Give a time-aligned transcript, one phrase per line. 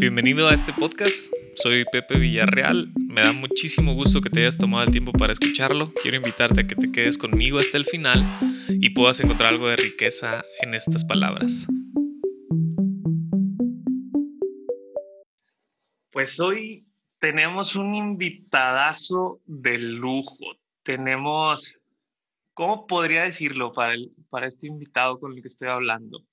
[0.00, 1.30] Bienvenido a este podcast.
[1.56, 2.90] Soy Pepe Villarreal.
[2.96, 5.92] Me da muchísimo gusto que te hayas tomado el tiempo para escucharlo.
[6.00, 8.26] Quiero invitarte a que te quedes conmigo hasta el final
[8.70, 11.68] y puedas encontrar algo de riqueza en estas palabras.
[16.10, 16.86] Pues hoy
[17.18, 20.56] tenemos un invitadazo de lujo.
[20.82, 21.82] Tenemos,
[22.54, 23.96] ¿cómo podría decirlo para,
[24.30, 26.24] para este invitado con el que estoy hablando?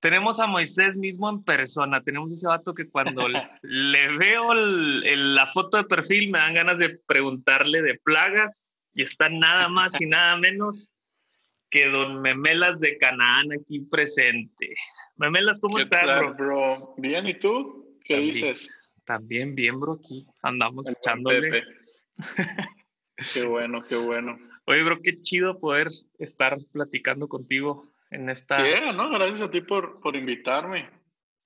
[0.00, 2.02] Tenemos a Moisés mismo en persona.
[2.02, 3.26] Tenemos ese vato que cuando
[3.62, 9.28] le veo la foto de perfil me dan ganas de preguntarle de plagas y está
[9.28, 10.92] nada más y nada menos
[11.70, 14.74] que don Memelas de Canaán aquí presente.
[15.16, 16.94] Memelas, ¿cómo estás, bro?
[16.96, 17.98] Bien, ¿y tú?
[18.04, 18.74] ¿Qué dices?
[19.04, 21.64] También bien, bro, aquí andamos echándole.
[23.34, 24.38] qué bueno, qué bueno.
[24.64, 28.58] Oye, bro, qué chido poder estar platicando contigo en esta...
[28.92, 30.90] no, gracias a ti por, por invitarme.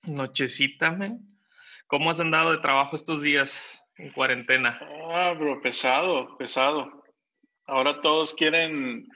[0.03, 1.19] Nochecita, man.
[1.87, 4.79] ¿Cómo has andado de trabajo estos días en cuarentena?
[5.11, 7.03] Ah, bro, pesado, pesado.
[7.65, 9.07] Ahora todos quieren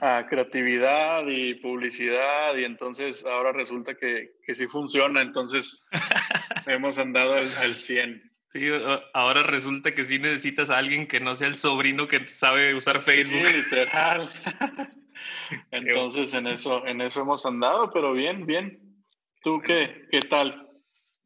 [0.00, 5.86] ah, creatividad y publicidad y entonces ahora resulta que, que sí funciona, entonces
[6.66, 8.22] hemos andado al, al 100.
[8.52, 8.70] Sí,
[9.12, 13.02] ahora resulta que sí necesitas a alguien que no sea el sobrino que sabe usar
[13.02, 13.46] Facebook.
[13.46, 14.30] Sí, literal.
[15.70, 19.02] Entonces en eso, en eso hemos andado, pero bien, bien.
[19.42, 20.68] ¿Tú qué, qué tal?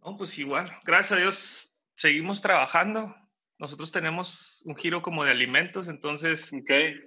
[0.04, 3.14] No, pues igual, gracias a Dios seguimos trabajando.
[3.58, 7.00] Nosotros tenemos un giro como de alimentos, entonces okay.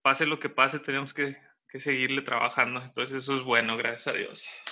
[0.00, 1.36] pase lo que pase, tenemos que,
[1.68, 2.82] que seguirle trabajando.
[2.82, 4.62] Entonces eso es bueno, gracias a Dios.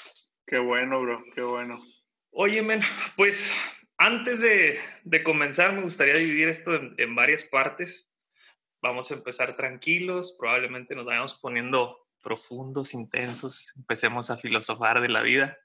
[0.46, 1.78] Qué bueno, bro, qué bueno.
[2.30, 2.80] Oye, men,
[3.16, 3.54] pues
[3.98, 8.09] antes de, de comenzar me gustaría dividir esto en, en varias partes
[8.82, 15.22] vamos a empezar tranquilos, probablemente nos vayamos poniendo profundos, intensos, empecemos a filosofar de la
[15.22, 15.58] vida.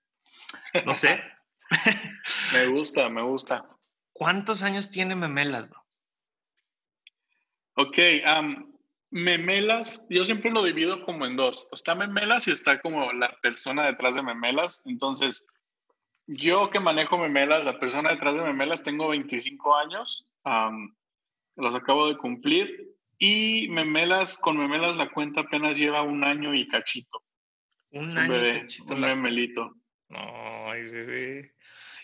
[0.85, 1.23] No sé.
[2.53, 3.67] me gusta, me gusta.
[4.13, 5.83] ¿Cuántos años tiene Memelas, bro?
[7.77, 7.97] Ok,
[9.09, 11.67] Memelas, yo siempre lo divido como en dos.
[11.71, 14.81] Está Memelas y está como la persona detrás de Memelas.
[14.85, 15.45] Entonces,
[16.27, 20.27] yo que manejo Memelas, la persona detrás de Memelas, tengo 25 años.
[21.55, 26.67] los acabo de cumplir y Memelas, con Memelas la cuenta apenas lleva un año y
[26.67, 27.23] cachito.
[27.91, 28.93] Un año y cachito.
[28.93, 29.75] Un memelito.
[30.09, 31.55] Ay, bebé.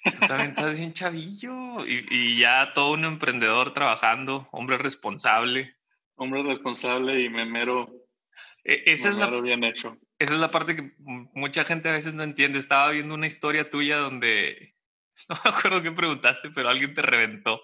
[0.03, 1.85] Tú también estás bien chavillo.
[1.85, 5.75] Y, y, ya todo un emprendedor trabajando, hombre responsable.
[6.15, 7.89] Hombre responsable y memero.
[8.63, 9.97] E, esa memero es la, bien hecho.
[10.17, 12.59] Esa es la parte que mucha gente a veces no entiende.
[12.59, 14.75] Estaba viendo una historia tuya donde,
[15.29, 17.61] no me acuerdo qué preguntaste, pero alguien te reventó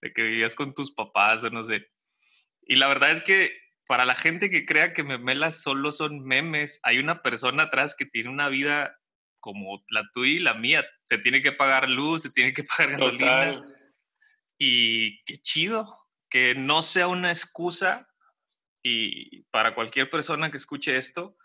[0.00, 1.88] de que vivías con tus papás o no sé.
[2.68, 6.78] Y la verdad es que para la gente que crea que memelas solo son memes,
[6.82, 8.94] hay una persona atrás que tiene una vida
[9.40, 10.86] como la tuya y la mía.
[11.04, 13.54] Se tiene que pagar luz, se tiene que pagar gasolina.
[13.54, 13.74] Total.
[14.58, 15.96] Y qué chido
[16.28, 18.06] que no sea una excusa
[18.82, 21.36] y para cualquier persona que escuche esto,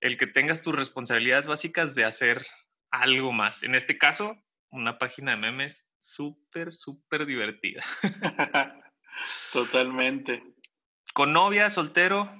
[0.00, 2.44] el que tengas tus responsabilidades básicas de hacer
[2.90, 3.62] algo más.
[3.62, 7.84] En este caso, una página de memes súper, súper divertida.
[9.52, 10.42] Totalmente.
[11.16, 12.30] ¿Con novia, soltero,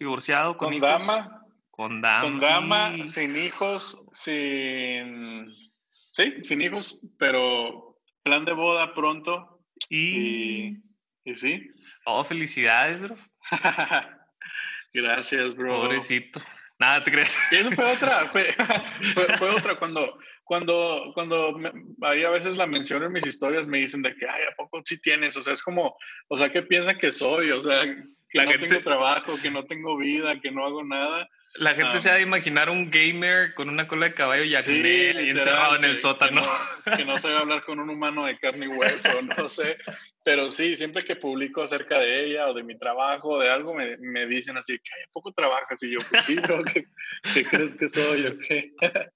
[0.00, 1.06] divorciado, con, con hijos?
[1.06, 1.46] dama?
[1.70, 2.22] Con dama.
[2.22, 5.46] Con dama, sin hijos, sin...
[5.88, 9.62] Sí, sin hijos, pero plan de boda pronto.
[9.88, 10.00] Y...
[10.00, 10.82] Y,
[11.24, 11.70] y sí.
[12.04, 13.16] Oh, felicidades, bro.
[14.92, 15.82] Gracias, bro.
[15.82, 16.40] Pobrecito.
[16.80, 17.32] Nada, te crees.
[17.52, 18.52] Y eso fue otra, fue,
[19.14, 21.70] fue, fue otra cuando, cuando, cuando me,
[22.02, 24.82] ahí a veces la menciono en mis historias, me dicen de que, ay, ¿a poco
[24.84, 25.36] sí tienes?
[25.36, 27.50] O sea, es como, o sea, ¿qué piensan que soy?
[27.52, 27.82] O sea,
[28.28, 31.28] que La no gente- tengo trabajo, que no tengo vida, que no hago nada.
[31.58, 31.98] La gente Ah.
[31.98, 35.28] se ha de imaginar un gamer con una cola de caballo y acné y literal,
[35.38, 36.42] encerrado en el sótano.
[36.84, 39.08] Que no, que no sabe hablar con un humano de carne y hueso,
[39.46, 39.78] no sé.
[40.22, 43.72] Pero sí, siempre que publico acerca de ella o de mi trabajo o de algo,
[43.72, 45.82] me, me dicen así, que ¿a poco trabajas?
[45.82, 46.84] Y yo, pues sí, bro, ¿qué,
[47.32, 48.72] qué crees que soy o qué?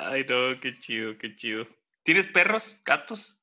[0.00, 1.66] Ay, no, qué chido, qué chido.
[2.02, 3.35] ¿Tienes perros, gatos?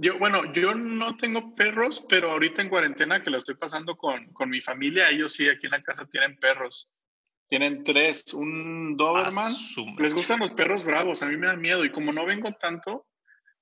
[0.00, 4.32] Yo, bueno, yo no tengo perros, pero ahorita en cuarentena que lo estoy pasando con,
[4.32, 6.88] con mi familia, ellos sí, aquí en la casa tienen perros.
[7.48, 9.50] Tienen tres, un Doberman.
[9.50, 12.24] A su Les gustan los perros bravos, a mí me da miedo y como no
[12.26, 13.06] vengo tanto,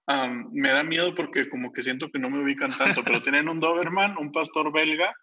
[0.07, 3.49] am, me da miedo porque como que siento que no me ubican tanto, pero tienen
[3.49, 5.15] un Doberman, un pastor belga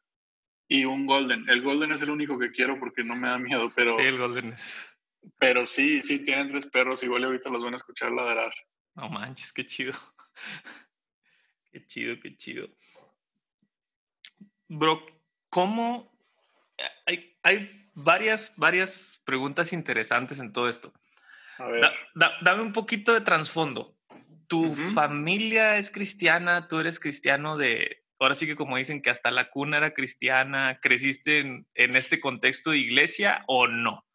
[0.67, 1.47] y un Golden.
[1.47, 4.17] El Golden es el único que quiero porque no me da miedo, pero Sí, el
[4.17, 4.97] Golden es.
[5.37, 8.51] pero sí, sí tienen tres perros, igual ahorita los van a escuchar ladrar.
[8.95, 9.93] No manches, qué chido.
[11.73, 12.69] Qué chido, qué chido.
[14.67, 15.03] Bro,
[15.49, 16.15] ¿cómo?
[17.07, 20.93] Hay, hay varias, varias preguntas interesantes en todo esto.
[21.57, 21.91] A ver.
[22.13, 23.97] dame un poquito de trasfondo.
[24.47, 26.67] ¿Tu familia es cristiana?
[26.67, 30.77] ¿Tú eres cristiano de, ahora sí que como dicen que hasta la cuna era cristiana,
[30.79, 34.05] ¿creciste en, en este contexto de iglesia o no?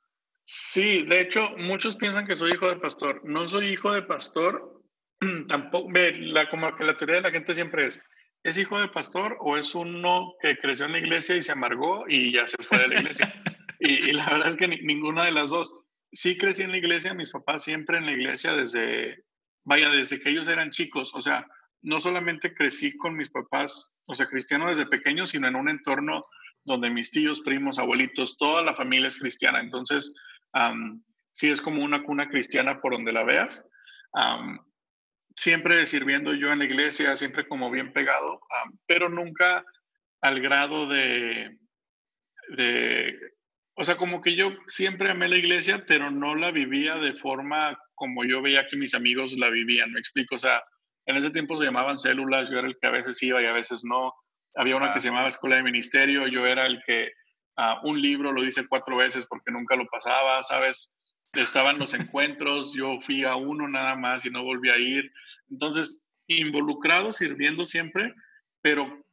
[0.44, 3.20] Sí, de hecho, muchos piensan que soy hijo de pastor.
[3.24, 4.77] No soy hijo de pastor,
[5.48, 8.00] tampoco, ve, la, como que la teoría de la gente siempre es,
[8.44, 12.04] ¿es hijo de pastor o es uno que creció en la iglesia y se amargó
[12.08, 13.26] y ya se fue de la iglesia?
[13.80, 15.72] y, la verdad es que ninguna de las dos.
[16.10, 19.24] Sí crecí en la iglesia, mis papás siempre en la iglesia desde,
[19.64, 21.14] vaya, desde que ellos eran chicos.
[21.14, 21.46] O sea,
[21.82, 26.24] no solamente crecí con mis papás, o sea, cristiano desde pequeño, sino en un entorno
[26.64, 29.60] donde mis tíos, primos, abuelitos, toda la familia es cristiana.
[29.60, 30.14] Entonces,
[31.32, 33.68] sí es como una cuna cristiana por donde la veas
[35.38, 38.40] siempre sirviendo yo en la iglesia, siempre como bien pegado,
[38.86, 39.64] pero nunca
[40.20, 41.56] al grado de,
[42.48, 43.16] de,
[43.74, 47.80] o sea, como que yo siempre amé la iglesia, pero no la vivía de forma
[47.94, 50.60] como yo veía que mis amigos la vivían, me explico, o sea,
[51.06, 53.52] en ese tiempo se llamaban células, yo era el que a veces iba y a
[53.52, 54.12] veces no,
[54.56, 55.00] había una que ah.
[55.00, 57.12] se llamaba Escuela de Ministerio, yo era el que
[57.58, 60.97] uh, un libro lo dice cuatro veces porque nunca lo pasaba, ¿sabes?
[61.42, 65.12] Estaban los encuentros, yo fui a uno nada más y no volví a ir.
[65.50, 68.14] Entonces, involucrado, sirviendo siempre,
[68.60, 69.04] pero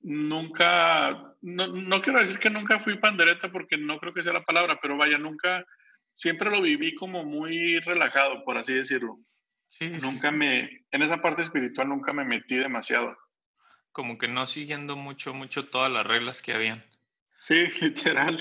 [0.00, 4.78] nunca, no, quiero decir que nunca fui pandereta porque no creo que sea la palabra,
[4.80, 5.64] pero vaya, nunca,
[6.12, 9.16] siempre lo viví como muy relajado, por así decirlo.
[10.02, 13.16] nunca me, en esa parte espiritual nunca me metí demasiado.
[13.92, 16.84] Como que no siguiendo mucho, mucho todas las reglas que habían.
[17.36, 18.38] Sí, literal.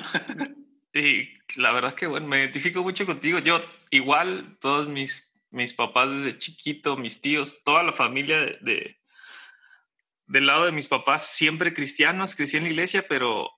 [0.94, 3.40] Y la verdad que, bueno, me identifico mucho contigo.
[3.40, 9.00] Yo, igual, todos mis, mis papás desde chiquito, mis tíos, toda la familia de,
[10.26, 13.52] del lado de mis papás, siempre cristianos, crecí en la iglesia, pero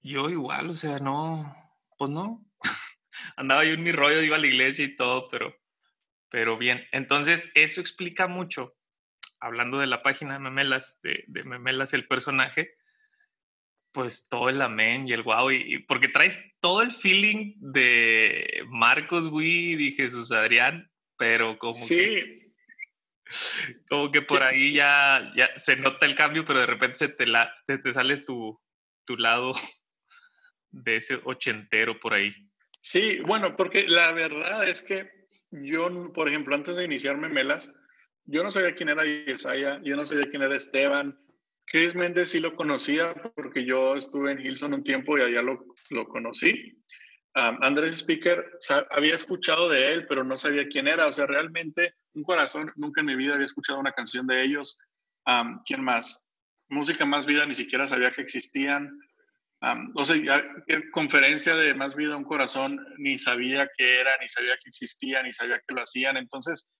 [0.00, 1.54] yo igual, o sea, no,
[1.98, 2.44] pues no.
[3.36, 5.54] Andaba yo en mi rollo, iba a la iglesia y todo, pero,
[6.28, 6.86] pero bien.
[6.92, 8.76] Entonces, eso explica mucho,
[9.40, 12.76] hablando de la página de Memelas, de, de Memelas, el personaje,
[13.92, 19.28] pues todo el amén y el wow, y, porque traes todo el feeling de Marcos
[19.28, 21.96] Witt y Jesús Adrián, pero como sí.
[21.96, 22.42] que
[23.88, 27.26] como que por ahí ya, ya se nota el cambio, pero de repente se te,
[27.26, 28.60] la, te, te sales tu,
[29.04, 29.52] tu lado
[30.70, 32.32] de ese ochentero por ahí.
[32.80, 35.08] Sí, bueno, porque la verdad es que
[35.50, 37.72] yo, por ejemplo, antes de iniciarme Melas,
[38.24, 41.18] yo no sabía quién era Isaiah, yo no sabía quién era Esteban,
[41.66, 45.64] Chris Méndez sí lo conocía porque yo estuve en Hilson un tiempo y allá lo,
[45.90, 46.78] lo conocí.
[47.34, 48.58] Andrés Speaker
[48.90, 51.06] había escuchado de él, pero no sabía quién era.
[51.06, 54.78] O sea, realmente un corazón, nunca en mi vida había escuchado una canción de ellos.
[55.64, 56.28] ¿Quién más?
[56.68, 58.90] Música Más Vida, ni siquiera sabía que existían.
[59.94, 60.44] o sea,
[60.92, 65.32] conferencia de Más Vida, un corazón, ni sabía qué era, ni sabía que existía, ni
[65.32, 66.18] sabía que lo hacían.
[66.18, 66.70] Entonces,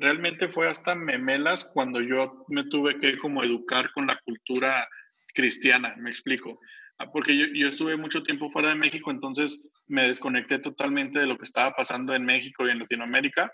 [0.00, 4.88] realmente fue hasta memelas cuando yo me tuve que como educar con la cultura
[5.34, 6.58] cristiana, me explico.
[6.98, 11.36] Ah, porque yo, estuve mucho tiempo fuera de México, entonces me desconecté totalmente de lo
[11.36, 13.52] que estaba pasando en México y en Latinoamérica.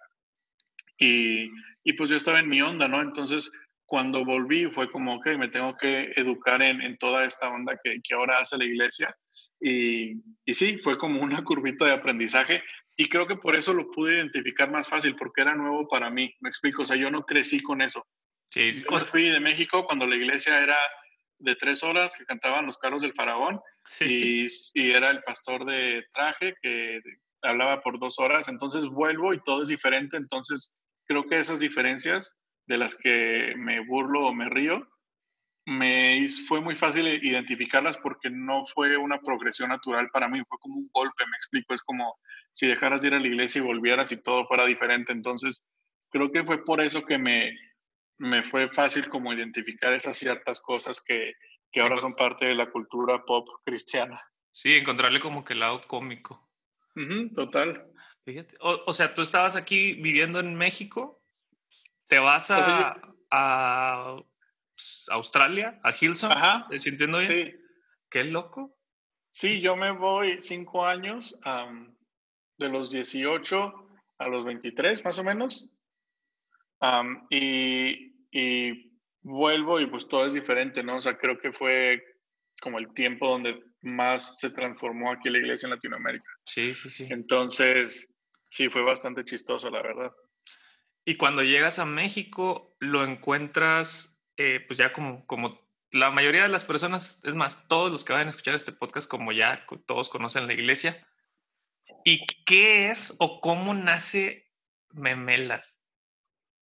[0.98, 1.50] Y,
[1.84, 3.00] y pues yo estaba en mi onda, ¿no?
[3.02, 3.52] Entonces,
[3.84, 8.00] cuando volví fue como, ok, me tengo que educar en, en toda esta onda que,
[8.02, 9.14] que, ahora hace la iglesia.
[9.60, 10.14] Y,
[10.44, 12.62] y sí, fue como una curvita de aprendizaje
[12.96, 16.34] y creo que por eso lo pude identificar más fácil, porque era nuevo para mí.
[16.40, 18.06] Me explico, o sea, yo no crecí con eso.
[18.46, 20.78] Sí, yo fui de México cuando la iglesia era
[21.38, 23.60] de tres horas, que cantaban los carros del faraón,
[24.00, 27.00] y, y, era el pastor de traje que
[27.42, 28.48] hablaba por dos horas.
[28.48, 30.16] Entonces vuelvo y todo es diferente.
[30.16, 34.88] Entonces creo que esas diferencias de las que me burlo o me río,
[35.66, 40.76] me fue muy fácil identificarlas porque no fue una progresión natural para mí, fue como
[40.76, 42.18] un golpe, me explico, es como
[42.52, 45.12] si dejaras de ir a la iglesia y volvieras y todo fuera diferente.
[45.12, 45.66] Entonces,
[46.10, 47.58] creo que fue por eso que me,
[48.18, 51.32] me fue fácil como identificar esas ciertas cosas que,
[51.72, 54.22] que ahora son parte de la cultura pop cristiana.
[54.52, 56.48] Sí, encontrarle como que el lado cómico.
[57.34, 57.90] total.
[58.24, 58.56] Fíjate.
[58.60, 61.24] O, sea, tú estabas aquí viviendo en México,
[62.06, 64.16] te vas a, a
[65.10, 67.28] Australia, a Hilson, Ajá, sintiendo bien.
[67.28, 67.54] Sí.
[68.10, 68.76] Qué loco.
[69.30, 71.38] Sí, yo me voy cinco años
[72.58, 73.74] de los 18
[74.18, 75.72] a los 23 más o menos.
[77.30, 78.86] y, y,
[79.22, 80.96] vuelvo y pues todo es diferente, ¿no?
[80.96, 82.02] O sea, creo que fue
[82.60, 86.30] como el tiempo donde más se transformó aquí la iglesia en Latinoamérica.
[86.44, 87.06] Sí, sí, sí.
[87.10, 88.08] Entonces,
[88.48, 90.12] sí, fue bastante chistoso, la verdad.
[91.04, 95.58] Y cuando llegas a México, lo encuentras, eh, pues ya como, como
[95.90, 99.08] la mayoría de las personas, es más, todos los que van a escuchar este podcast,
[99.08, 101.06] como ya todos conocen la iglesia,
[102.08, 104.48] ¿Y qué es o cómo nace
[104.92, 105.88] Memelas?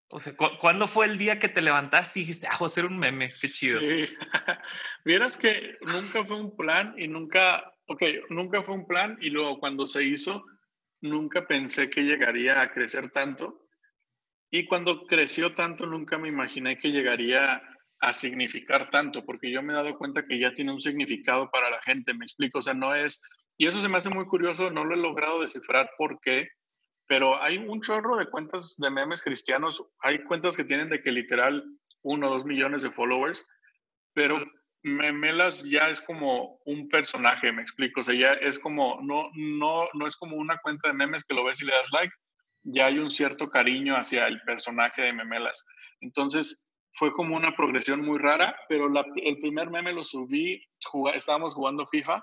[0.08, 2.86] O sea, ¿cuándo fue el día que te levantaste y dijiste, ah, voy a hacer
[2.86, 3.26] un meme?
[3.26, 3.80] Qué chido.
[3.80, 4.16] Sí.
[5.04, 9.60] Vieras que nunca fue un plan y nunca, ok, nunca fue un plan y luego
[9.60, 10.46] cuando se hizo,
[11.02, 13.63] nunca pensé que llegaría a crecer tanto.
[14.56, 17.60] Y cuando creció tanto, nunca me imaginé que llegaría
[17.98, 21.70] a significar tanto, porque yo me he dado cuenta que ya tiene un significado para
[21.70, 23.20] la gente, me explico, o sea, no es,
[23.58, 26.50] y eso se me hace muy curioso, no lo he logrado descifrar por qué,
[27.08, 31.10] pero hay un chorro de cuentas de memes cristianos, hay cuentas que tienen de que
[31.10, 31.64] literal
[32.02, 33.44] uno o dos millones de followers,
[34.12, 34.38] pero
[34.84, 39.88] Memelas ya es como un personaje, me explico, o sea, ya es como, no, no,
[39.94, 42.14] no es como una cuenta de memes que lo ves y le das like,
[42.64, 45.64] ya hay un cierto cariño hacia el personaje de Memelas.
[46.00, 50.64] Entonces, fue como una progresión muy rara, pero el primer meme lo subí,
[51.14, 52.22] estábamos jugando FIFA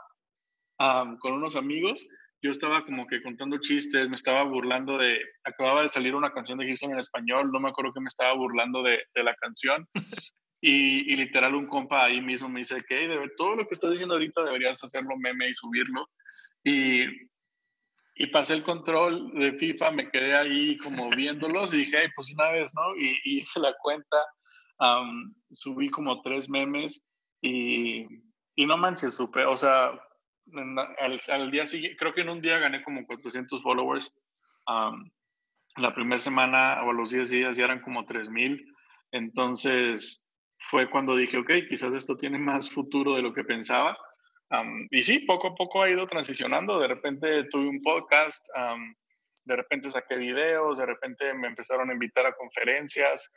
[1.19, 2.07] con unos amigos,
[2.41, 6.57] yo estaba como que contando chistes, me estaba burlando de, acababa de salir una canción
[6.57, 9.87] de Houston en español, no me acuerdo que me estaba burlando de, de la canción,
[10.61, 13.91] y, y, literal un compa ahí mismo me dice que hey, todo lo que estás
[13.91, 16.09] diciendo ahorita deberías hacerlo meme y subirlo,
[16.63, 17.05] y,
[18.15, 22.31] y pasé el control de FIFA, me quedé ahí como viéndolos y dije, hey, pues
[22.31, 22.95] una vez, ¿no?
[22.97, 24.17] Y, hice la cuenta
[25.51, 27.05] subí como tres memes
[27.39, 28.07] y,
[28.55, 29.91] y no manches, supe, o sea,
[30.99, 34.13] al, al, día siguiente, creo que en un día gané como 400 followers.
[35.77, 38.65] la primera semana o a los 10 días ya eran como 3000.
[39.11, 40.27] Entonces
[40.57, 43.97] fue cuando dije, ok, quizás esto tiene más futuro de lo que pensaba.
[44.89, 46.79] Y sí, poco a poco ha ido transicionando.
[46.79, 48.45] De repente tuve un podcast,
[49.45, 53.31] de repente saqué videos, de repente me empezaron a invitar a conferencias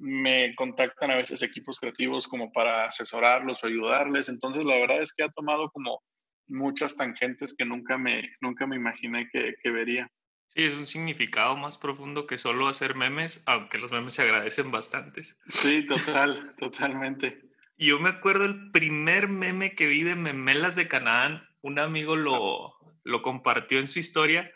[0.00, 4.30] me contactan a veces equipos creativos como para asesorarlos o ayudarles.
[4.30, 6.02] Entonces, la verdad es que ha tomado como
[6.48, 10.10] muchas tangentes que nunca me, nunca me imaginé que, que vería.
[10.48, 14.70] Sí, es un significado más profundo que solo hacer memes, aunque los memes se agradecen
[14.70, 15.38] bastantes.
[15.48, 17.49] Sí, total, totalmente.
[17.86, 22.74] Yo me acuerdo el primer meme que vi de Memelas de Canaán, un amigo lo,
[23.04, 24.50] lo compartió en su historia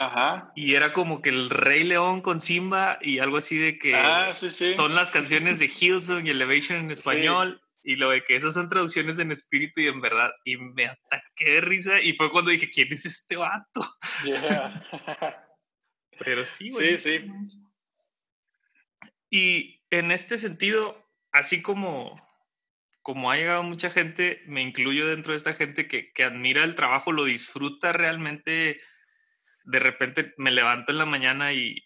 [0.00, 0.50] Ajá.
[0.54, 4.32] Y era como que el Rey León con Simba y algo así de que ah,
[4.32, 4.74] sí, sí.
[4.74, 7.60] son las canciones de Hillsong y Elevation en español.
[7.82, 10.30] Y lo de que esas son traducciones en espíritu y en verdad.
[10.44, 13.86] Y me ataqué de risa y fue cuando dije, ¿quién es este vato?
[16.18, 16.98] Pero sí, güey.
[16.98, 17.26] Sí, sí.
[19.30, 22.16] Y en este sentido, así como,
[23.02, 26.74] como ha llegado mucha gente, me incluyo dentro de esta gente que, que admira el
[26.74, 28.80] trabajo, lo disfruta realmente
[29.64, 31.84] de repente me levanto en la mañana y,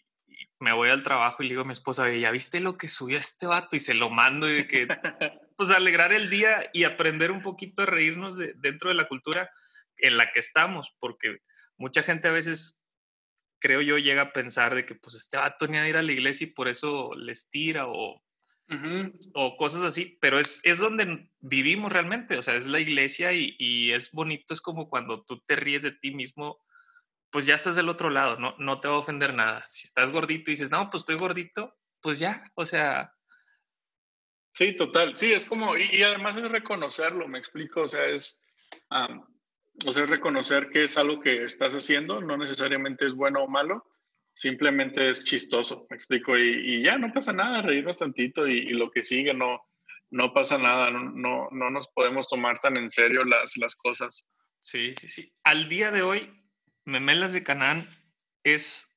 [0.61, 3.19] me voy al trabajo y le digo a mi esposa, ¿ya viste lo que subió
[3.19, 3.77] este vato?
[3.77, 4.87] Y se lo mando y de que,
[5.57, 9.51] pues alegrar el día y aprender un poquito a reírnos de, dentro de la cultura
[9.99, 11.39] en la que estamos, porque
[11.77, 12.83] mucha gente a veces,
[13.59, 16.13] creo yo, llega a pensar de que, pues este vato ni a ir a la
[16.13, 18.23] iglesia y por eso les tira o,
[19.35, 23.55] o cosas así, pero es, es donde vivimos realmente, o sea, es la iglesia y,
[23.59, 26.59] y es bonito, es como cuando tú te ríes de ti mismo
[27.35, 29.67] pues ya estás del otro lado, no, no te va a ofender nada.
[29.67, 33.13] Si estás gordito y dices, no, pues estoy gordito, pues ya, o sea.
[34.53, 35.17] Sí, total.
[35.17, 38.41] Sí, es como, y, además es reconocerlo, me explico, o sea, es,
[39.85, 43.85] o sea, reconocer que es algo que estás haciendo, no necesariamente es bueno o malo,
[44.35, 49.03] simplemente es chistoso, me explico, y, ya no pasa nada, reírnos tantito y, lo que
[49.03, 49.63] sigue no,
[50.11, 54.29] no pasa nada, no, no, no nos podemos tomar tan en serio las, las cosas.
[54.61, 55.33] Sí, sí, sí.
[55.45, 56.31] Al día de hoy,
[56.85, 57.87] Memelas de Canaán
[58.43, 58.95] es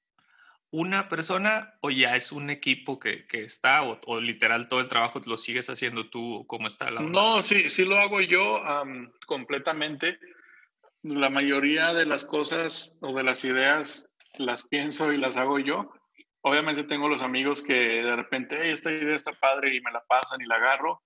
[0.69, 5.21] una persona o ya es un equipo que, que está o, literal todo el trabajo
[5.25, 8.61] lo sigues haciendo tú cómo está la No, sí, sí lo hago yo
[9.25, 10.19] completamente.
[11.03, 15.91] La mayoría de las cosas o de las ideas las pienso y las hago yo.
[16.41, 20.41] Obviamente tengo los amigos que de repente, esta idea está padre y me la pasan
[20.41, 21.01] y la agarro.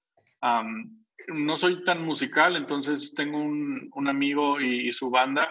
[1.28, 5.50] no soy tan musical, entonces tengo un, un amigo y, su banda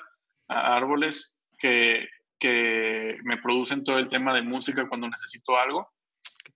[0.48, 2.08] árboles que,
[2.38, 5.92] que me producen todo el tema de música cuando necesito algo.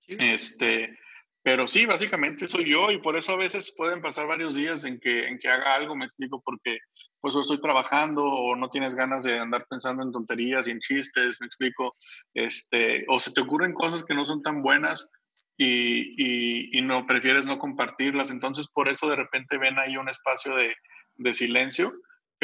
[0.06, 0.98] Este,
[1.44, 4.98] pero sí, básicamente soy yo y por eso a veces pueden pasar varios días en
[4.98, 6.78] que, en que haga algo, me explico, porque
[7.20, 11.38] pues estoy trabajando o no tienes ganas de andar pensando en tonterías y en chistes,
[11.40, 11.94] me explico,
[12.34, 15.08] este, o se te ocurren cosas que no son tan buenas
[15.56, 20.56] y, y, no prefieres no compartirlas, entonces por eso de repente ven ahí un espacio
[20.56, 20.74] de,
[21.14, 21.92] de silencio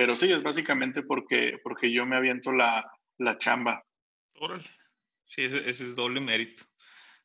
[0.00, 3.84] pero sí, es básicamente porque, porque yo me aviento la, la chamba.
[5.26, 6.64] Sí, ese, es doble mérito.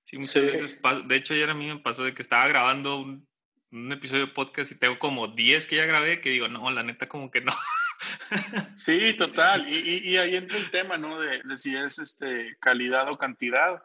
[0.05, 3.27] Sí, muchas veces, de hecho ayer a mí me pasó de que estaba grabando un,
[3.71, 6.83] un, episodio de podcast y tengo como 10 que ya grabé que digo, no, la
[6.83, 7.51] neta como que no.
[8.75, 9.67] Sí, total.
[9.67, 11.19] Y, ahí entra el tema, ¿no?
[11.19, 13.81] De, si es este, calidad o cantidad.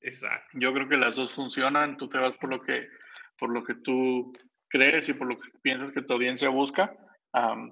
[0.00, 0.48] Exacto.
[0.54, 1.96] Yo creo que las dos funcionan.
[1.96, 2.88] Tú te vas por lo que,
[3.38, 4.32] por lo que tú
[4.68, 6.96] crees y por lo que piensas que tu audiencia busca.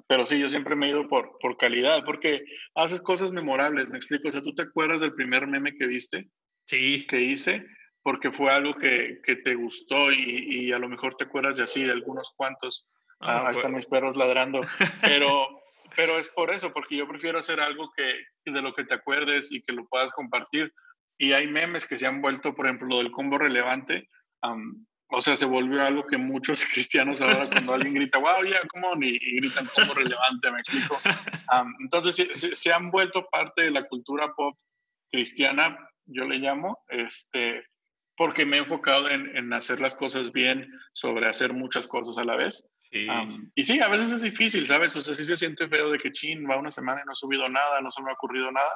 [0.07, 2.45] pero sí, yo siempre me he ido por, por calidad, porque
[2.77, 4.29] haces cosas memorables, me explico.
[4.29, 6.29] O sea, ¿tú te acuerdas del primer meme que viste?
[6.65, 7.07] Sí.
[7.09, 7.67] Que hice,
[8.09, 11.65] porque fue algo que, que te gustó y, y, a lo mejor te acuerdas de
[11.65, 12.89] así, de algunos cuantos.
[13.21, 14.63] Ah, ahí están mis perros ladrando.
[15.03, 15.61] Pero,
[15.95, 19.53] pero es por eso, porque yo prefiero hacer algo que de lo que te acuerdes
[19.53, 20.73] y que lo puedas compartir.
[21.19, 24.09] Y hay memes que se han vuelto, por ejemplo, lo del combo relevante.
[25.11, 28.69] o sea, se volvió algo que muchos cristianos ahora cuando alguien grita, wow, ya, yeah,
[28.69, 30.99] come y, gritan combo relevante, me explico.
[31.81, 34.57] entonces, se, se, han vuelto parte de la cultura pop
[35.11, 37.67] cristiana, yo le llamo, este,
[38.19, 42.25] porque me he enfocado en, en, hacer las cosas bien, sobre hacer muchas cosas a
[42.25, 42.69] la vez.
[42.91, 44.97] y sí, a veces es difícil, ¿sabes?
[44.97, 47.17] O sea, sí se siente feo de que, chin, va una semana y no he
[47.17, 48.73] subido nada, no se me ha ocurrido nada,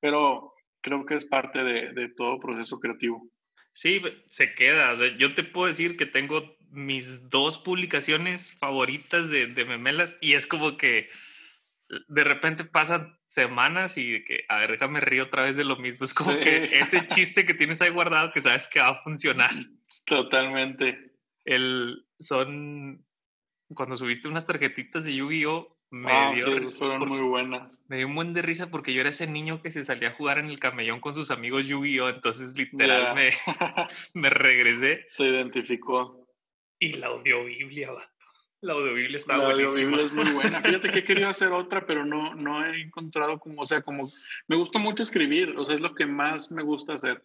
[0.00, 3.26] pero creo que es parte de, de todo proceso creativo.
[3.72, 4.92] Sí, se queda.
[4.92, 10.18] O sea, yo te puedo decir que tengo mis dos publicaciones favoritas de, de memelas
[10.20, 11.08] y es como que
[12.08, 15.76] de repente pasan semanas y de que, a ver, déjame río otra vez de lo
[15.76, 16.04] mismo.
[16.04, 19.50] Es como que ese chiste que tienes ahí guardado que sabes que va a funcionar.
[20.06, 21.12] Totalmente.
[21.44, 23.06] El, son,
[23.74, 25.72] cuando subiste unas tarjetitas de Yu-Gi-Oh!
[25.90, 27.84] Me ah, dio, fueron muy buenas.
[27.86, 30.14] Me dio un buen de risa porque yo era ese niño que se salía a
[30.14, 32.08] jugar en el camellón con sus amigos Yu-Gi-Oh!
[32.08, 33.30] Entonces, literal, me,
[34.14, 35.04] me regresé.
[35.10, 36.26] Se identificó.
[36.80, 38.13] Y la audiobiblia, vato.
[38.64, 40.00] La audiobiblia está la buenísima.
[40.00, 40.60] es muy buena.
[40.62, 44.08] Fíjate que he querido hacer otra, pero no, no he encontrado como, o sea, como,
[44.48, 47.22] me gusta mucho escribir, o sea, es lo que más me gusta hacer,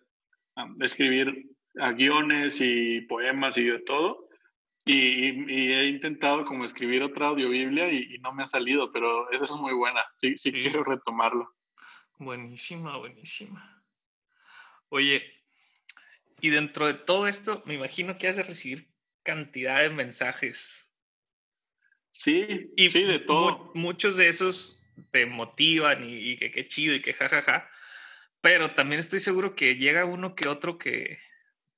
[0.81, 4.27] escribir a guiones y poemas y de todo.
[4.84, 9.31] Y, y, he intentado como escribir otra audiobiblia y, y, no me ha salido, pero
[9.31, 10.01] esa es muy buena.
[10.17, 11.55] Sí, sí, sí, quiero retomarlo.
[12.17, 13.81] Buenísima, buenísima.
[14.89, 15.24] Oye,
[16.41, 18.90] y dentro de todo esto, me imagino que has de recibir
[19.24, 20.89] cantidad de mensajes
[22.11, 23.72] Sí, y sí, de todo.
[23.75, 27.69] muchos de esos te motivan y, que qué chido y que jajaja.
[28.41, 31.19] Pero también estoy seguro que llega uno que otro que,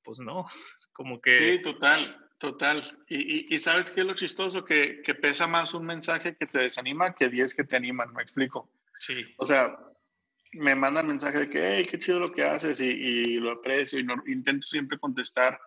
[0.03, 0.45] pues no,
[0.93, 1.31] como que...
[1.31, 1.99] Sí, total,
[2.37, 3.03] total.
[3.07, 6.59] Y, y, sabes qué es lo chistoso, que, que, pesa más un mensaje que te
[6.59, 8.71] desanima que 10 que te animan, me explico.
[8.99, 9.33] Sí.
[9.37, 9.75] O sea,
[10.53, 13.99] me mandan mensaje de que, hey, qué chido lo que haces y, y lo aprecio
[13.99, 15.59] y intento siempre contestar.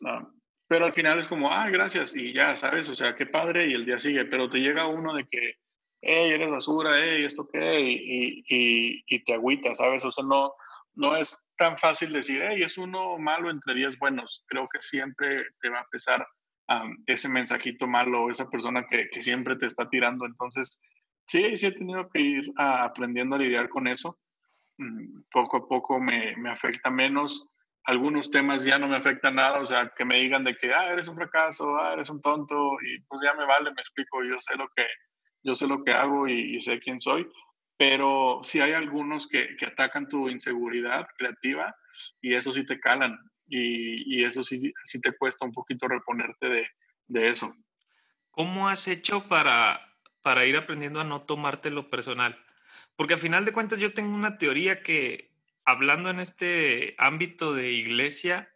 [0.00, 0.37] Uh,
[0.68, 2.88] pero al final es como, ah, gracias, y ya, ¿sabes?
[2.90, 5.54] O sea, qué padre, y el día sigue, pero te llega uno de que,
[6.02, 7.80] hey, eres basura, hey, ¿esto qué?
[7.80, 10.04] Y, y, y, te agüita, ¿sabes?
[10.04, 10.52] O sea, no,
[10.94, 14.44] no es tan fácil decir, hey, es uno malo entre 10 buenos.
[14.46, 16.26] Creo que siempre te va a pesar
[17.06, 20.26] ese mensajito malo, esa persona que, que, siempre te está tirando.
[20.26, 20.80] Entonces,
[21.24, 24.18] sí, sí he tenido que ir aprendiendo a lidiar con eso.
[24.76, 27.48] Mm, poco a poco me, me afecta menos
[27.88, 30.92] algunos temas ya no me afectan nada, o sea, que me digan de que, ah,
[30.92, 34.38] eres un fracaso, ah, eres un tonto, y pues ya me vale, me explico, yo
[34.38, 34.84] sé lo que,
[35.42, 37.26] yo sé lo que hago y, sé quién soy,
[37.78, 41.74] pero sí hay algunos que, que, atacan tu inseguridad creativa
[42.20, 46.46] y eso sí te calan y, y eso sí, sí te cuesta un poquito reponerte
[46.46, 46.68] de,
[47.06, 47.56] de, eso.
[48.30, 49.80] ¿Cómo has hecho para,
[50.20, 52.38] para ir aprendiendo a no tomarte lo personal?
[52.96, 55.37] Porque al final de cuentas yo tengo una teoría que
[55.68, 58.50] hablando en este ámbito de iglesia,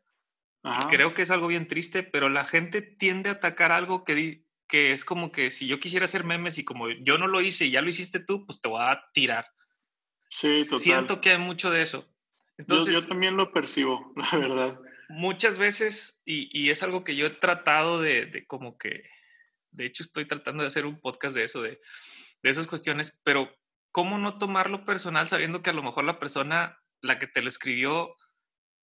[0.89, 4.93] creo que es algo bien triste, pero la gente tiende a atacar algo que, que
[4.93, 7.71] es como que si yo quisiera hacer memes y como yo no lo hice y
[7.71, 9.47] ya lo hiciste tú, pues te voy a tirar.
[10.31, 10.81] Sí, total.
[10.81, 12.11] Siento que hay mucho de eso.
[12.57, 14.81] Entonces, yo, también lo percibo, la verdad.
[15.11, 19.03] Muchas veces, y, y es algo que yo he tratado de, de, como que,
[19.71, 21.79] de hecho estoy tratando de hacer un podcast de eso, de,
[22.43, 23.55] de esas cuestiones, pero
[23.91, 27.49] ¿cómo no tomarlo personal sabiendo que a lo mejor la persona la que te lo
[27.49, 28.15] escribió,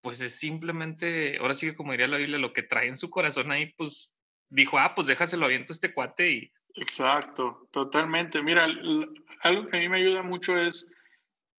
[0.02, 3.10] pues es simplemente, ahora sí que como diría la Biblia, lo que trae en su
[3.10, 4.16] corazón ahí, pues
[4.48, 6.52] dijo, ah, pues déjaselo aviento a este cuate y...
[6.74, 8.40] Exacto, totalmente.
[8.42, 8.66] Mira,
[9.42, 10.88] algo que a mí me ayuda mucho es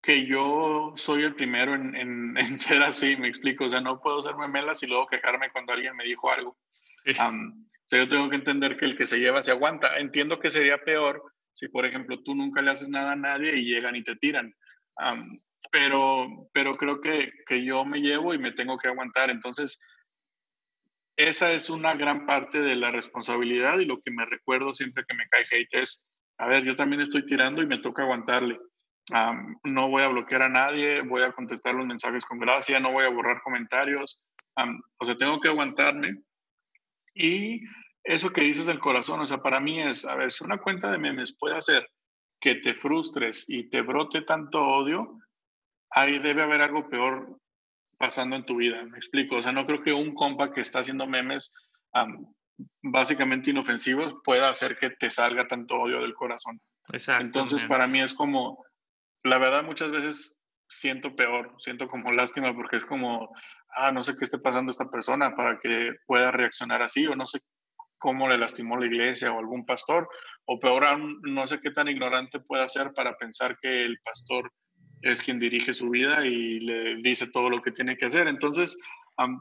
[0.01, 3.65] que yo soy el primero en, en, ser así, me explico.
[3.65, 6.57] O sea, no puedo ser memelas y luego quejarme cuando alguien me dijo algo.
[7.05, 7.13] o
[7.85, 9.97] sea, yo tengo que entender que el que se lleva se aguanta.
[9.97, 13.65] Entiendo que sería peor si, por ejemplo, tú nunca le haces nada a nadie y
[13.65, 14.55] llegan y te tiran
[15.69, 19.29] pero, pero creo que, que yo me llevo y me tengo que aguantar.
[19.29, 19.86] Entonces,
[21.19, 25.15] esa es una gran parte de la responsabilidad y lo que me recuerdo siempre que
[25.15, 28.58] me cae hate es, a ver, yo también estoy tirando y me toca aguantarle.
[29.63, 33.05] no voy a bloquear a nadie, voy a contestar los mensajes con gracia, no voy
[33.05, 34.23] a borrar comentarios.
[34.97, 36.21] o sea, tengo que aguantarme.
[37.13, 37.63] Y
[38.03, 40.89] eso que dices del corazón, o sea, para mí es, a ver, si una cuenta
[40.89, 41.86] de memes puede hacer
[42.39, 45.19] que te frustres y te brote tanto odio,
[45.91, 47.39] ahí debe haber algo peor
[47.97, 48.84] pasando en tu vida.
[48.86, 49.36] Me explico.
[49.38, 51.54] O sea, no creo que un compa que está haciendo memes
[52.82, 56.60] básicamente inofensivos pueda hacer que te salga tanto odio del corazón.
[56.91, 57.25] Exacto.
[57.25, 58.65] Entonces, para mí es como,
[59.23, 63.34] la verdad, muchas veces siento peor, siento como lástima porque es como,
[63.75, 67.15] ah, no sé qué esté pasando a esta persona para que pueda reaccionar así o
[67.15, 67.39] no sé
[67.97, 70.08] cómo le lastimó la iglesia o algún pastor,
[70.45, 74.52] o peor aún, no sé qué tan ignorante pueda ser para pensar que el pastor
[75.01, 78.27] es quien dirige su vida y le dice todo lo que tiene que hacer.
[78.27, 78.77] Entonces,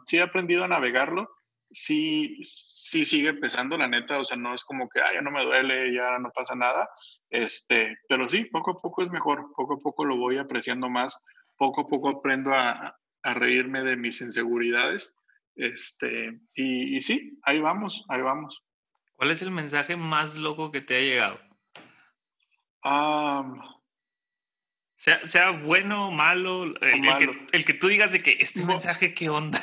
[0.06, 1.28] sí he aprendido a navegarlo,
[1.70, 5.44] sí, sí sigue pesando, la neta, o sea, no es como que, ya no me
[5.44, 6.88] duele, ya no pasa nada,
[7.30, 11.24] este, pero sí, poco a poco es mejor, poco a poco lo voy apreciando más,
[11.56, 15.14] poco a poco aprendo a, a reírme de mis inseguridades,
[15.56, 18.62] este, y, y, sí, ahí vamos, ahí vamos.
[19.16, 21.40] ¿Cuál es el mensaje más loco que te ha llegado?
[24.98, 29.14] Sea, sea bueno o malo, el, que, el, que, tú digas de que este mensaje,
[29.14, 29.60] ¿qué onda?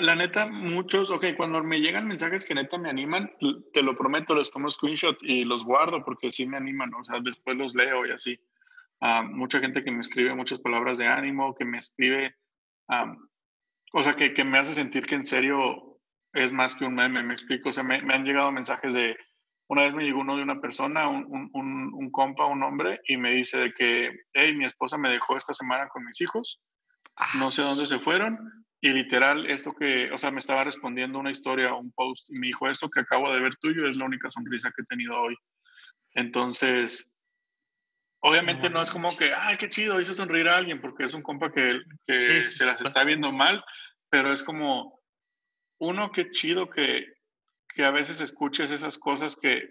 [0.00, 3.30] La neta, muchos, ok, cuando me llegan mensajes que neta me animan,
[3.72, 7.20] te lo prometo, los tomo screenshot y los guardo porque sí me animan, o sea,
[7.20, 8.40] después los leo y así.
[9.00, 12.34] Uh, mucha gente que me escribe muchas palabras de ánimo, que me escribe,
[13.92, 16.00] o sea, que, que, me hace sentir que en serio
[16.32, 19.16] es más que un meme, me explico, o sea, me, me han llegado mensajes de,
[19.68, 23.16] una vez me llegó uno de una persona, un, un, un, compa, un hombre, y
[23.16, 26.60] me dice que, hey, mi esposa me dejó esta semana con mis hijos,
[27.38, 28.38] no sé dónde se fueron,
[28.80, 32.46] y literal, esto que, o sea, me estaba respondiendo una historia, un post, y me
[32.46, 35.36] dijo, esto que acabo de ver tuyo es la única sonrisa que he tenido hoy.
[36.14, 37.14] Entonces,
[38.20, 41.22] obviamente no, es como que, ay, qué chido, hice sonreír a alguien, porque es un
[41.22, 43.62] compa que, que se las está viendo mal,
[44.08, 45.02] pero es como,
[45.78, 47.17] uno, qué chido que,
[47.78, 49.68] que a veces escuches esas cosas que,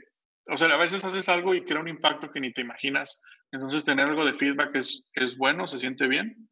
[0.48, 3.22] o sea, a veces haces algo y crea un impacto que ni te imaginas.
[3.52, 6.48] Entonces, tener algo de feedback es, es bueno, se siente bien.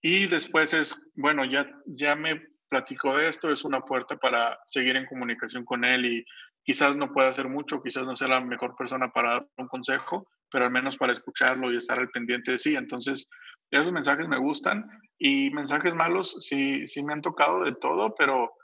[0.00, 2.40] Y después es, bueno, ya, ya me
[2.70, 6.24] platicó de esto, es una puerta para seguir en comunicación con él y
[6.62, 10.26] quizás no pueda hacer mucho, quizás no sea la mejor persona para dar un consejo,
[10.50, 12.76] pero al menos para escucharlo y estar al pendiente de sí.
[12.76, 13.28] Entonces,
[13.70, 14.88] esos mensajes me gustan
[15.18, 18.54] y mensajes malos sí, sí me han tocado de todo, pero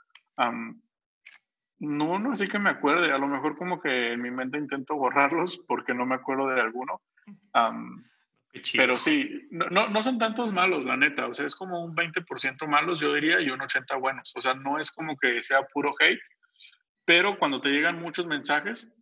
[1.81, 3.11] no, no así que me acuerde.
[3.11, 6.61] A lo mejor como que en mi mente intento borrarlos porque no me acuerdo de
[6.61, 7.01] alguno.
[8.73, 11.25] Pero sí, no, no, son tantos malos, la neta.
[11.25, 14.31] O sea, es como un 20% malos, yo diría, y un 80% buenos.
[14.35, 16.21] O sea, no es como que sea puro hate,
[17.03, 18.93] pero cuando te llegan muchos mensajes,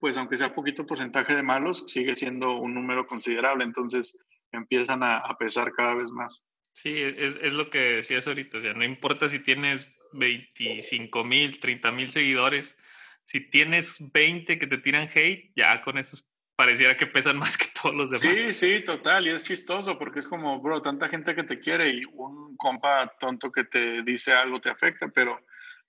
[0.00, 3.62] pues aunque sea poquito porcentaje de malos, sigue siendo un número considerable.
[3.62, 6.42] Entonces empiezan a, pesar cada vez más.
[6.72, 8.58] Sí, es, es, lo que decías ahorita.
[8.58, 12.78] O sea, no importa si tienes 25 mil, 30 mil seguidores.
[13.22, 16.16] Si tienes 20 que te tiran hate, ya con eso
[16.56, 18.36] pareciera que pesan más que todos los demás.
[18.36, 19.26] Sí, sí, total.
[19.26, 23.16] Y es chistoso porque es como, bro, tanta gente que te quiere y un compa
[23.18, 25.44] tonto que te dice algo te afecta, pero,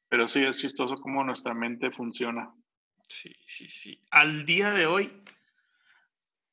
[0.09, 2.51] pero sí, es chistoso cómo nuestra mente funciona.
[3.07, 4.01] Sí, sí, sí.
[4.09, 5.12] Al día de hoy,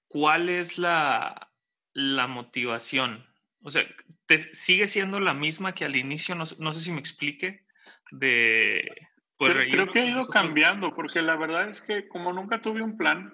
[0.08, 1.52] ¿cuál es la,
[1.92, 3.29] la motivación?
[3.62, 3.84] O sea,
[4.26, 6.34] te, ¿sigue siendo la misma que al inicio?
[6.34, 7.66] No, no sé si me explique.
[8.10, 8.90] De.
[9.36, 12.98] Pues, creo que ha ido cambiando, porque la verdad es que como nunca tuve un
[12.98, 13.32] plan,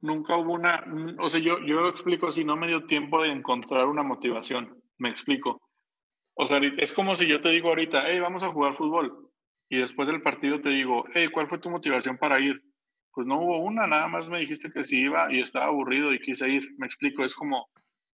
[0.00, 0.84] nunca hubo una,
[1.18, 4.82] o sea, yo, yo lo explico así, no me dio tiempo de encontrar una motivación,
[4.96, 5.60] me explico.
[6.34, 9.30] O sea, es como si yo te digo ahorita, hey, vamos a jugar fútbol,
[9.68, 12.62] y después del partido te digo, hey, ¿cuál fue tu motivación para ir?
[13.12, 16.20] Pues no hubo una, nada más me dijiste que sí iba y estaba aburrido y
[16.20, 17.68] quise ir, me explico, es como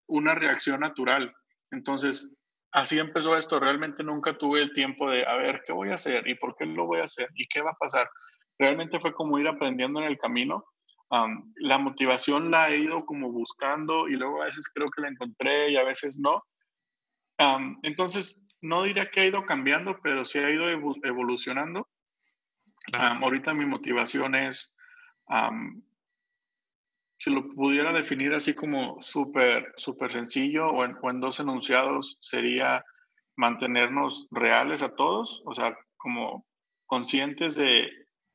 [0.06, 1.34] una reacción natural.
[1.70, 2.36] Entonces,
[2.72, 6.26] así empezó esto, realmente nunca tuve el tiempo de, a ver, ¿qué voy a hacer?
[6.28, 7.28] ¿Y por qué lo voy a hacer?
[7.34, 8.08] ¿Y qué va a pasar?
[8.58, 10.64] Realmente fue como ir aprendiendo en el camino
[11.56, 15.70] la motivación la he ido como buscando y luego a veces creo que la encontré
[15.70, 16.42] y a veces no.
[17.82, 21.88] entonces, no diría que ha ido cambiando, pero sí ha ido evolucionando.
[22.92, 24.74] ahorita mi motivación es,
[27.24, 32.84] si lo pudiera definir así como súper, súper sencillo o en, dos enunciados, sería
[33.36, 36.46] mantenernos reales a todos, o sea, como
[36.84, 37.90] conscientes de,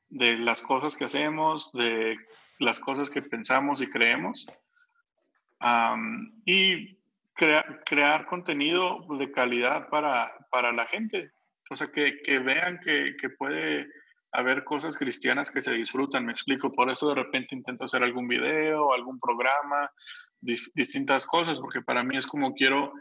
[0.08, 2.18] de las cosas que hacemos, de
[2.58, 4.48] las cosas que pensamos y creemos
[6.46, 6.98] y
[7.36, 11.30] crear contenido de calidad para, para la gente.
[11.70, 13.88] O sea, que, que vean que, que, puede
[14.32, 16.72] haber cosas cristianas que se disfrutan, me explico.
[16.72, 19.92] Por eso de repente intento hacer algún video, algún programa,
[20.40, 22.94] distintas cosas, porque para mí es como quiero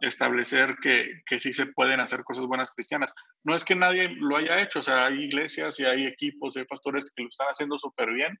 [0.00, 3.14] establecer que, que sí se pueden hacer cosas buenas cristianas.
[3.44, 6.64] No es que nadie lo haya hecho, o sea, hay iglesias y hay equipos, hay
[6.64, 8.38] pastores que lo están haciendo súper bien,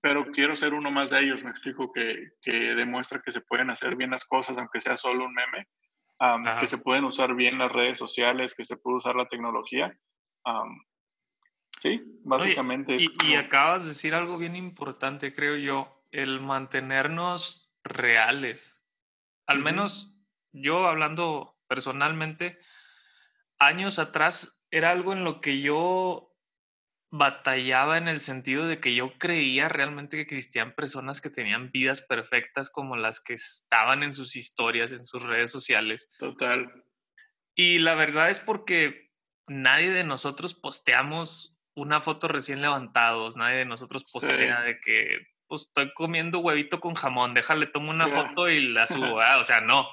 [0.00, 3.70] pero quiero ser uno más de ellos, me explico, que, que demuestra que se pueden
[3.70, 5.68] hacer bien las cosas, aunque sea solo un meme,
[6.58, 9.96] que se pueden usar bien las redes sociales, que se puede usar la tecnología.
[11.78, 12.96] Sí, básicamente.
[12.98, 18.86] y, acabas de decir algo bien importante, creo yo, el mantenernos reales.
[19.46, 20.18] Al menos
[20.52, 22.58] yo hablando personalmente,
[23.58, 26.30] años atrás era algo en lo que yo
[27.10, 32.02] batallaba en el sentido de que yo creía realmente que existían personas que tenían vidas
[32.02, 36.08] perfectas como las que estaban en sus historias, en sus redes sociales.
[36.18, 36.84] Total.
[37.56, 39.09] Y la verdad es porque
[39.48, 45.62] nadie de nosotros posteamos una foto recién levantados, nadie de nosotros postea de que pues
[45.62, 49.88] estoy comiendo huevito con jamón, déjale, tomo una foto y la subo, o sea, no.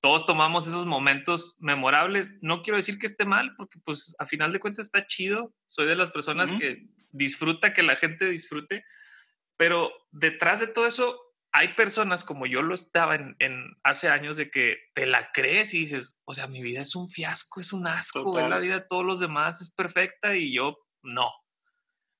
[0.00, 2.32] Todos tomamos esos momentos memorables.
[2.40, 5.54] No quiero decir que esté mal, porque pues a final de cuentas está chido.
[5.64, 8.84] Soy de las personas que disfruta que la gente disfrute,
[9.56, 11.18] pero detrás de todo eso
[11.56, 15.78] hay personas como yo lo estaba en, hace años de que te la crees y
[15.78, 19.06] dices, o sea, mi vida es un fiasco, es un asco, la vida de todos
[19.06, 21.32] los demás es perfecta y yo no.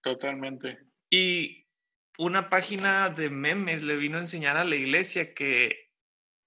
[0.02, 0.78] Totalmente.
[1.10, 1.68] Y
[2.16, 5.90] una página de memes le vino a enseñar a la iglesia que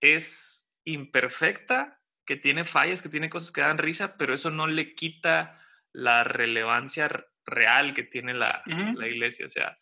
[0.02, 4.96] es imperfecta, que tiene fallas, que tiene cosas que dan risa, pero eso no le
[4.96, 5.54] quita
[5.94, 7.08] la relevancia
[7.46, 9.46] real que tiene la, iglesia.
[9.46, 9.78] O sea,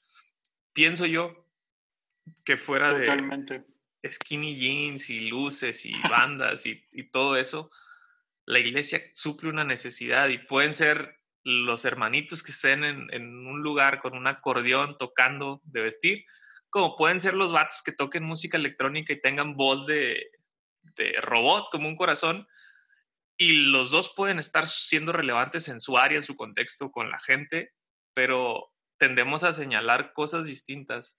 [0.74, 1.47] pienso yo
[2.44, 3.64] que fuera de
[4.10, 7.72] skinny jeans y luces y bandas y, todo eso,
[8.46, 13.62] la iglesia suple una necesidad y pueden ser los hermanitos que estén en, en, un
[13.62, 16.26] lugar con un acordeón tocando de vestir,
[16.70, 20.30] como pueden ser los vatos que toquen música electrónica y tengan voz de,
[20.98, 22.48] este, robot, como un corazón,
[23.38, 27.20] y los dos pueden estar siendo relevantes en su área, en su contexto, con la
[27.20, 27.72] gente,
[28.16, 31.16] pero tendemos a señalar cosas distintas,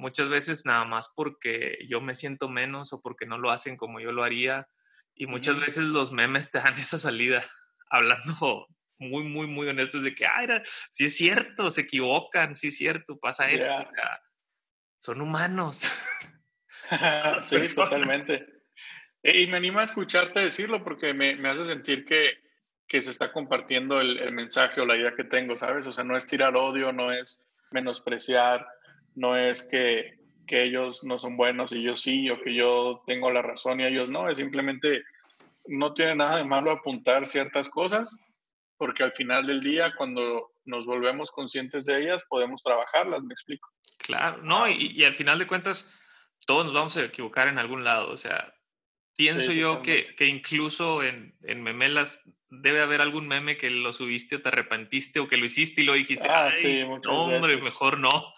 [0.00, 4.00] muchas veces nada más porque yo me siento menos o porque no lo hacen como
[4.00, 4.66] yo lo haría,
[5.14, 7.44] y muchas veces los memes te dan esa salida,
[7.90, 8.66] hablando
[8.98, 12.76] muy, muy, muy honestos de que, ah, era, sí es cierto, se equivocan, sí es
[12.76, 14.22] cierto, pasa esto, o sea,
[14.98, 15.82] son humanos.
[17.40, 18.46] sí, totalmente.
[19.22, 22.40] Y me anima a escucharte decirlo porque me, me hace sentir que,
[22.88, 25.86] que, se está compartiendo el, el, mensaje o la idea que tengo, ¿sabes?
[25.86, 28.66] O sea, no es tirar odio, no es menospreciar,
[29.14, 33.30] no es que, que ellos no son buenos y yo sí, o que yo tengo
[33.30, 35.02] la razón y ellos no, es simplemente
[35.66, 38.18] no tiene nada de malo apuntar ciertas cosas,
[38.76, 43.68] porque al final del día, cuando nos volvemos conscientes de ellas, podemos trabajarlas, me explico.
[43.98, 46.00] Claro, no, y, y al final de cuentas,
[46.46, 48.54] todos nos vamos a equivocar en algún lado, o sea,
[49.20, 54.36] Pienso yo que, que, incluso en, en, memelas debe haber algún meme que lo subiste
[54.36, 56.26] o te arrepentiste o que lo hiciste y lo dijiste.
[56.26, 58.32] Ah, sí, hombre, mejor no.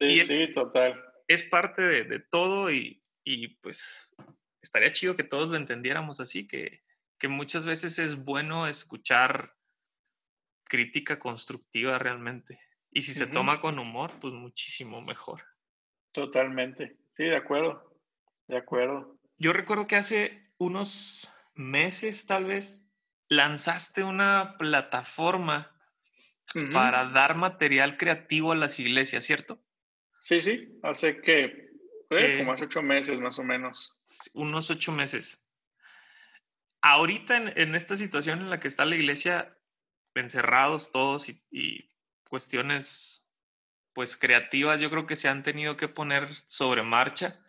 [0.00, 1.02] Sí, sí, total.
[1.28, 4.14] Es parte de, de todo y, y, pues
[4.60, 6.82] estaría chido que todos lo entendiéramos así, que,
[7.18, 9.56] que muchas veces es bueno escuchar
[10.64, 12.58] crítica constructiva realmente.
[12.90, 15.42] Y si se toma con humor, pues muchísimo mejor.
[16.12, 16.96] Totalmente.
[17.12, 17.98] Sí, de acuerdo.
[18.46, 22.90] De acuerdo yo recuerdo que hace unos meses tal vez
[23.28, 25.70] lanzaste una plataforma
[26.72, 29.63] para dar material creativo a las iglesias, ¿cierto?
[30.24, 31.70] Sí, sí, hace que,
[32.10, 33.94] eh, como hace ocho meses más o menos.
[34.34, 35.50] Unos ocho meses.
[36.80, 39.56] Ahorita en, esta situación en la que está la iglesia,
[40.14, 41.90] encerrados todos y, y
[42.28, 43.32] cuestiones
[43.92, 47.44] pues creativas, yo creo que se han tenido que poner sobre marcha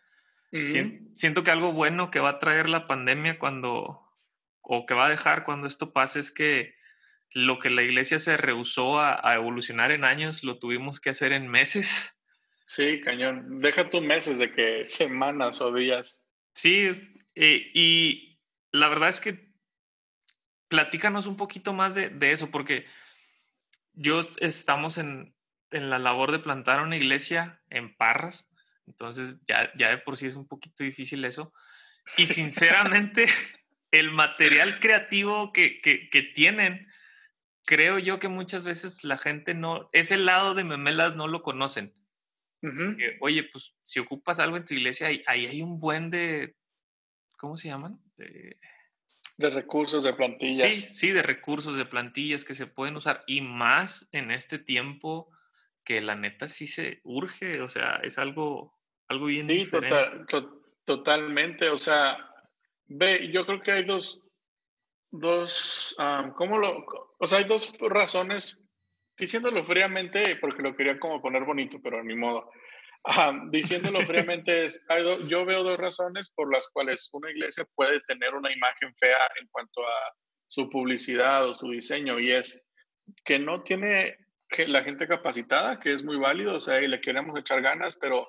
[1.15, 4.01] Siento que algo bueno que va a traer la pandemia cuando,
[4.61, 6.75] o que va a dejar cuando esto pase es que
[7.31, 11.47] lo que la iglesia se rehusó a, evolucionar en años, lo tuvimos que hacer en
[11.47, 12.14] meses.
[12.65, 13.59] Sí, cañón.
[13.59, 16.23] Deja tus meses de que semanas o días.
[16.53, 16.89] Sí,
[17.35, 19.53] eh, y la verdad es que
[20.67, 22.85] platícanos un poquito más de, de eso, porque
[23.93, 25.33] yo estamos en,
[25.71, 28.51] en, la labor de plantar una iglesia en Parras
[28.87, 31.53] entonces ya, ya de por sí es un poquito difícil eso.
[32.17, 33.25] Y sinceramente,
[33.91, 36.87] el material creativo que, que, que, tienen,
[37.65, 41.93] creo yo que muchas veces la gente no, ese lado de memelas no lo conocen.
[43.19, 46.55] Oye, pues si ocupas algo en tu iglesia, ahí, ahí hay un buen de,
[47.37, 48.01] ¿cómo se llaman?
[48.17, 48.57] De,
[49.37, 50.69] de recursos, de plantillas.
[50.69, 55.29] Sí, sí, de recursos, de plantillas que se pueden usar y más en este tiempo
[55.83, 58.75] que la neta sí se urge, o sea, es algo
[59.07, 59.69] algo bien sí,
[60.85, 61.69] totalmente.
[61.69, 62.33] O sea,
[62.85, 64.23] ve, yo creo que hay dos,
[65.11, 65.95] dos,
[66.35, 66.85] ¿cómo lo?
[67.19, 68.64] O sea, hay dos razones,
[69.17, 72.49] diciéndolo fríamente, porque lo quería como poner bonito, pero ni modo.
[73.49, 74.85] diciéndolo fríamente, es,
[75.27, 79.47] yo veo dos razones por las cuales una iglesia puede tener una imagen fea en
[79.51, 80.13] cuanto a
[80.47, 82.65] su publicidad o su diseño, y es
[83.23, 84.17] que no tiene
[84.67, 88.27] la gente capacitada, que es muy válido, o sea, y le queremos echar ganas, pero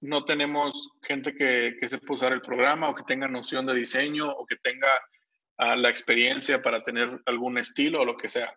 [0.00, 4.30] no tenemos gente que, que sepa usar el programa o que tenga noción de diseño
[4.30, 4.88] o que tenga
[5.58, 8.56] ah, la experiencia para tener algún estilo o lo que sea.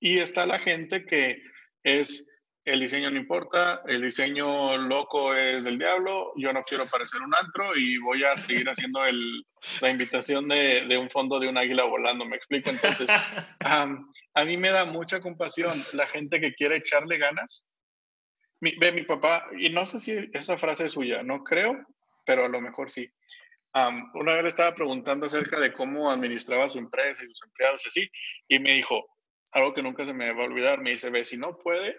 [0.00, 1.42] Y está la gente que
[1.82, 2.28] es
[2.66, 7.32] el diseño no importa, el diseño loco es del diablo, yo no quiero parecer un
[7.32, 9.46] antro y voy a seguir haciendo el,
[9.80, 12.70] la invitación de, de, un fondo de un águila volando, me explico.
[12.70, 13.08] Entonces,
[13.60, 17.68] a mí me da mucha compasión la gente que quiere echarle ganas.
[18.60, 21.86] Mi, ve, mi papá, y no sé si esa frase es suya, no creo,
[22.24, 23.08] pero a lo mejor sí.
[24.14, 27.88] una vez le estaba preguntando acerca de cómo administraba su empresa y sus empleados y
[27.88, 28.10] así,
[28.48, 29.06] y me dijo,
[29.52, 31.96] algo que nunca se me va a olvidar, me dice, ve, si no puede,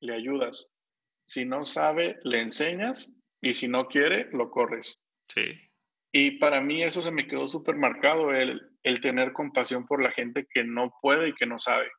[0.00, 0.74] le ayudas.
[1.24, 5.06] Si no sabe, le enseñas y si no quiere, lo corres.
[5.22, 5.58] Sí.
[6.12, 10.10] Y para mí eso se me quedó súper marcado, el, el, tener compasión por la
[10.10, 11.90] gente que no puede y que no sabe,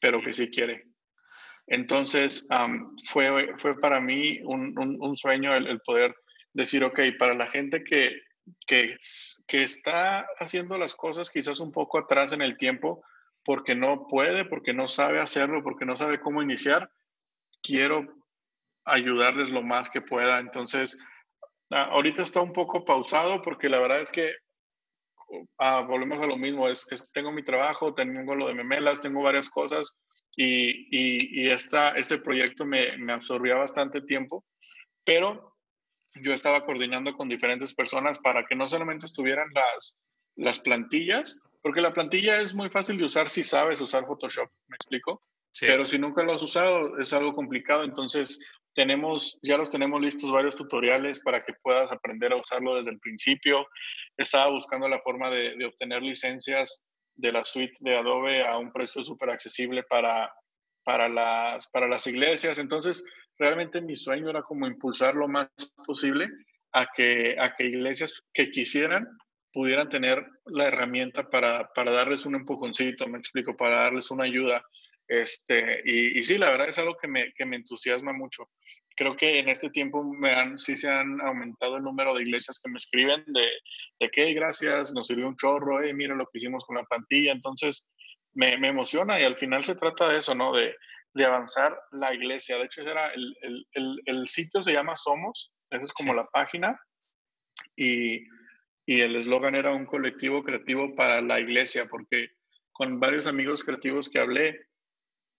[0.00, 0.86] pero que sí quiere.
[1.66, 2.46] Entonces,
[3.04, 6.14] fue, fue para mí un, un, sueño el, el, poder
[6.52, 8.20] decir, ok, para la gente que,
[8.66, 8.96] que,
[9.46, 13.02] que está haciendo las cosas quizás un poco atrás en el tiempo,
[13.44, 16.90] porque no puede, porque no sabe hacerlo, porque no sabe cómo iniciar,
[17.62, 18.06] quiero
[18.84, 20.38] ayudarles lo más que pueda.
[20.38, 20.98] Entonces,
[21.70, 24.32] ah, ahorita está un poco pausado porque la verdad es que
[25.58, 29.22] ah, volvemos a lo mismo, es, que tengo mi trabajo, tengo lo de memelas, tengo
[29.22, 30.00] varias cosas
[30.36, 34.44] y, y, este proyecto me, me absorbía bastante tiempo,
[35.04, 35.56] pero
[36.14, 40.02] yo estaba coordinando con diferentes personas para que no solamente estuvieran las,
[40.36, 44.76] las plantillas, porque la plantilla es muy fácil de usar si sabes usar Photoshop, ¿me
[44.76, 45.22] explico?
[45.60, 47.84] Pero si nunca lo has usado, es algo complicado.
[47.84, 48.40] Entonces,
[48.74, 52.98] tenemos, ya los tenemos listos varios tutoriales para que puedas aprender a usarlo desde el
[52.98, 53.66] principio.
[54.16, 58.72] Estaba buscando la forma de, de obtener licencias de la suite de Adobe a un
[58.72, 60.32] precio súper accesible para,
[60.84, 62.58] para, las, para las iglesias.
[62.58, 63.04] Entonces,
[63.38, 65.48] realmente mi sueño era como impulsar lo más
[65.86, 66.28] posible
[66.72, 69.06] a que, a que iglesias que quisieran
[69.52, 74.64] pudieran tener la herramienta para, para darles un empujoncito, me explico, para darles una ayuda
[75.12, 78.48] este, y, sí, la verdad es algo que me, que me, entusiasma mucho.
[78.96, 82.58] Creo que en este tiempo me han, sí se han aumentado el número de iglesias
[82.62, 83.46] que me escriben de,
[84.00, 87.32] de que gracias, nos sirvió un chorro, eh, mira lo que hicimos con la plantilla.
[87.32, 87.90] Entonces,
[88.32, 90.54] me, me, emociona y al final se trata de eso, ¿no?
[90.54, 90.74] De,
[91.12, 92.56] de avanzar la iglesia.
[92.56, 93.36] De hecho, era el,
[93.72, 96.80] el, el, sitio se llama Somos, esa es como la página.
[97.76, 98.24] Y,
[98.86, 102.30] y el eslogan era un colectivo creativo para la iglesia, porque
[102.72, 104.66] con varios amigos creativos que hablé,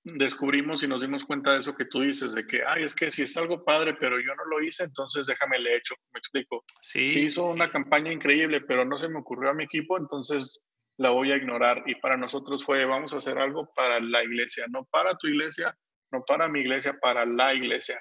[0.06, 3.10] descubrimos y nos dimos cuenta de eso que tú dices, de que, ay, es que
[3.10, 6.63] si es algo padre, pero yo no lo hice, entonces déjame le hecho, me explico.
[6.82, 7.08] Sí.
[7.19, 11.32] Hizo una campaña increíble, pero no se me ocurrió a mi equipo, entonces la voy
[11.32, 11.84] a ignorar.
[11.86, 15.75] Y para nosotros fue, vamos a hacer algo para la iglesia, no para tu iglesia,
[16.12, 17.99] no para mi iglesia, para la iglesia.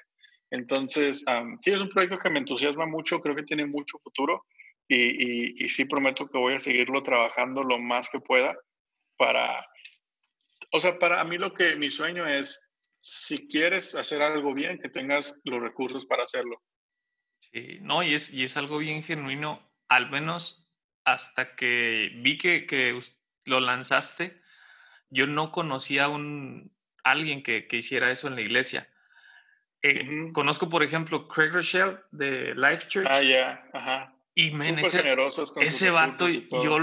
[0.51, 1.25] Entonces,
[1.61, 4.45] sí, es un proyecto que me entusiasma mucho, creo que tiene mucho futuro
[4.87, 8.55] y, y, y sí prometo que voy a seguirlo trabajando lo más que pueda
[9.17, 9.65] para
[10.75, 12.67] o sea, para mí lo que mi sueño es,
[12.97, 16.61] si quieres hacer algo bien, que tengas los recursos para hacerlo.
[17.39, 20.67] Sí, no, y es, y es algo bien genuino, al menos
[21.05, 22.99] hasta que vi que, que
[23.45, 24.41] lo lanzaste,
[25.11, 28.89] yo no conocía a un, alguien que, que hiciera eso en la iglesia.
[29.83, 33.07] Eh, conozco, por ejemplo, Craig Rochelle de Life Church.
[33.07, 34.12] Ah, ya, ajá.
[34.35, 35.03] Y men, ese,
[35.61, 36.79] ese vato, yo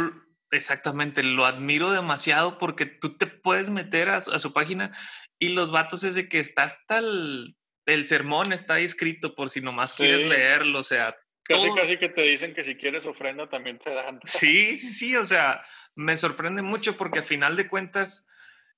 [0.52, 4.90] Exactamente, lo admiro demasiado porque tú te puedes meter a, su página
[5.38, 7.54] y los vatos es de que está hasta el,
[8.04, 11.16] sermón, está ahí escrito por si nomás quieres leerlo, o sea.
[11.44, 14.18] Casi, casi que te dicen que si quieres ofrenda también te dan.
[14.24, 15.62] Sí, sí, sí, o sea,
[15.94, 18.28] me sorprende mucho porque al final de cuentas,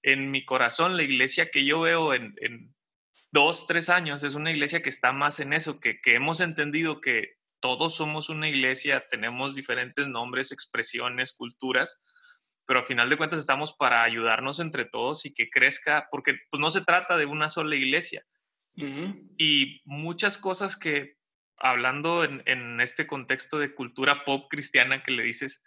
[0.02, 2.74] en mi corazón, la iglesia que yo veo en, en
[3.30, 7.00] dos, tres años es una iglesia que está más en eso, que, que hemos entendido
[7.00, 12.02] que todos somos una iglesia, tenemos diferentes nombres, expresiones, culturas,
[12.66, 16.60] pero al final de cuentas estamos para ayudarnos entre todos y que crezca, porque pues,
[16.60, 18.26] no se trata de una sola iglesia.
[18.74, 21.18] Y muchas cosas que,
[21.58, 25.62] hablando en, en, este contexto de cultura pop cristiana que le dices,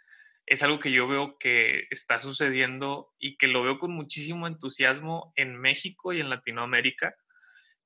[0.47, 5.33] es algo que yo veo que está sucediendo y que lo veo con muchísimo entusiasmo
[5.35, 7.15] en México y en Latinoamérica,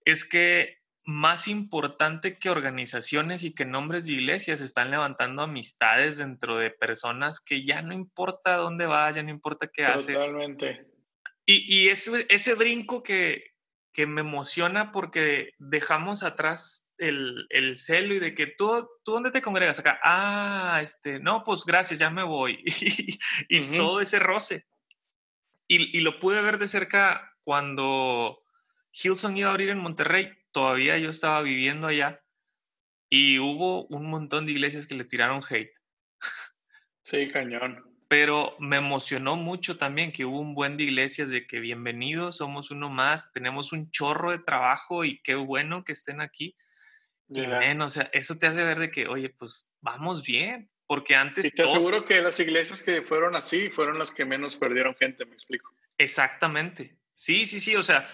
[0.05, 6.57] es que más importante que organizaciones y que nombres de iglesias están levantando amistades dentro
[6.57, 10.15] de personas que ya no importa dónde vayas, no importa qué haces.
[10.15, 10.85] Totalmente.
[11.45, 13.49] Y, y ese, ese brinco que,
[13.91, 19.31] que me emociona porque dejamos atrás el, el celo y de que tú, tú dónde
[19.31, 19.99] te congregas acá.
[20.03, 22.63] Ah, este, no, pues gracias, ya me voy.
[23.49, 24.67] y todo ese roce.
[25.67, 28.43] Y, y, lo pude ver de cerca cuando
[28.91, 30.31] Hilson iba a abrir en Monterrey.
[30.59, 32.21] Todavía yo estaba viviendo allá
[33.09, 35.71] y hubo un montón de iglesias que le tiraron hate.
[37.01, 41.59] Sí, cañón pero me emocionó mucho también que hubo un buen de iglesias de que
[41.59, 46.57] bienvenidos, somos uno más, tenemos un chorro de trabajo y qué bueno que estén aquí.
[47.29, 51.15] Y menos, o sea, eso te hace ver de que, oye, pues vamos bien, porque
[51.15, 51.45] antes...
[51.45, 55.23] Y te aseguro que las iglesias que fueron así fueron las que menos perdieron gente,
[55.25, 55.71] me explico.
[55.99, 58.07] Exactamente, sí, sí, sí, o sea,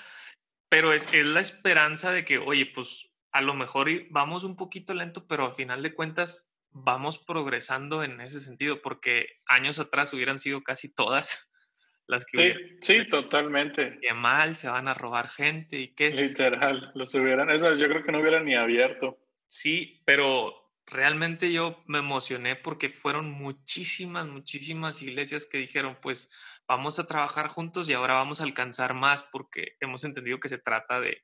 [0.69, 4.93] pero es, es la esperanza de que, oye, pues a lo mejor vamos un poquito
[4.93, 10.39] lento, pero al final de cuentas vamos progresando en ese sentido, porque años atrás hubieran
[10.39, 11.51] sido casi todas
[12.07, 12.53] las que...
[12.81, 13.97] Sí, sí, totalmente.
[14.01, 16.11] Qué mal, se van a robar gente y qué...
[16.11, 19.17] Literal, los hubieran, eso yo creo que no hubieran ni abierto.
[19.47, 26.33] Sí, pero realmente yo me emocioné porque fueron muchísimas, muchísimas iglesias que dijeron, pues
[26.67, 30.57] vamos a trabajar juntos y ahora vamos a alcanzar más porque hemos entendido que se
[30.57, 31.23] trata de,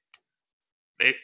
[1.00, 1.16] de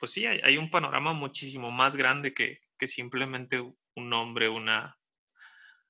[0.00, 4.98] pues sí, hay, un panorama muchísimo más grande que, simplemente un nombre, una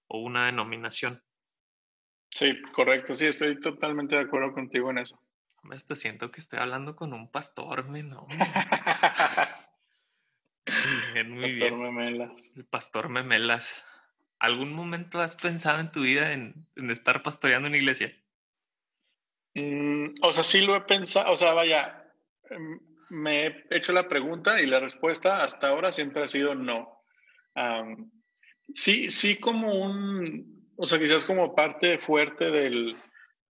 [0.09, 1.23] o una denominación.
[2.31, 5.23] Sí, correcto, sí, estoy totalmente de acuerdo contigo en eso.
[5.71, 8.27] Hasta siento que estoy hablando con un pastor, ¿no?
[11.29, 12.53] muy pastor Memelas.
[12.57, 13.87] El pastor Memelas.
[14.41, 18.11] ¿Algún momento has pensado en tu vida en, estar pastoreando en iglesia?
[19.55, 22.11] Mm, o sea, sí lo he pensado, o sea, vaya,
[22.49, 22.80] em,
[23.11, 27.05] me he hecho la pregunta y la respuesta hasta ahora siempre ha sido no.
[28.72, 32.97] sí, sí como un, o sea, quizás como parte fuerte del,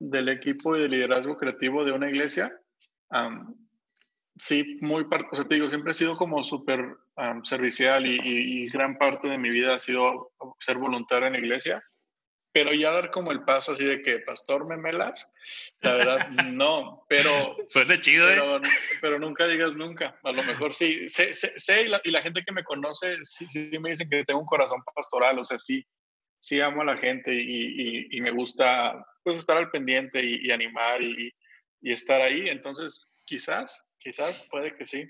[0.01, 2.53] del equipo y del liderazgo creativo de una iglesia.
[4.41, 6.97] Sí, muy parte, o sea, te digo, siempre he sido como súper
[7.45, 11.85] servicial y, y, gran parte de mi vida ha sido ser voluntario en la iglesia.
[12.53, 15.33] Pero ya dar como el paso así de que pastor memelas,
[15.83, 17.31] la verdad no, pero...
[17.69, 18.61] Suena chido, pero, ¿eh?
[19.01, 21.09] Pero nunca digas nunca, a lo mejor sí.
[21.09, 24.47] Sé, sé, y, la, gente que me conoce sí, sí, me dicen que tengo un
[24.47, 25.87] corazón pastoral, o sea, sí,
[26.41, 31.03] sí amo a la gente y, y, me gusta pues estar al pendiente y, animar
[31.03, 31.33] y,
[31.83, 35.09] estar ahí, entonces quizás, quizás puede que sí.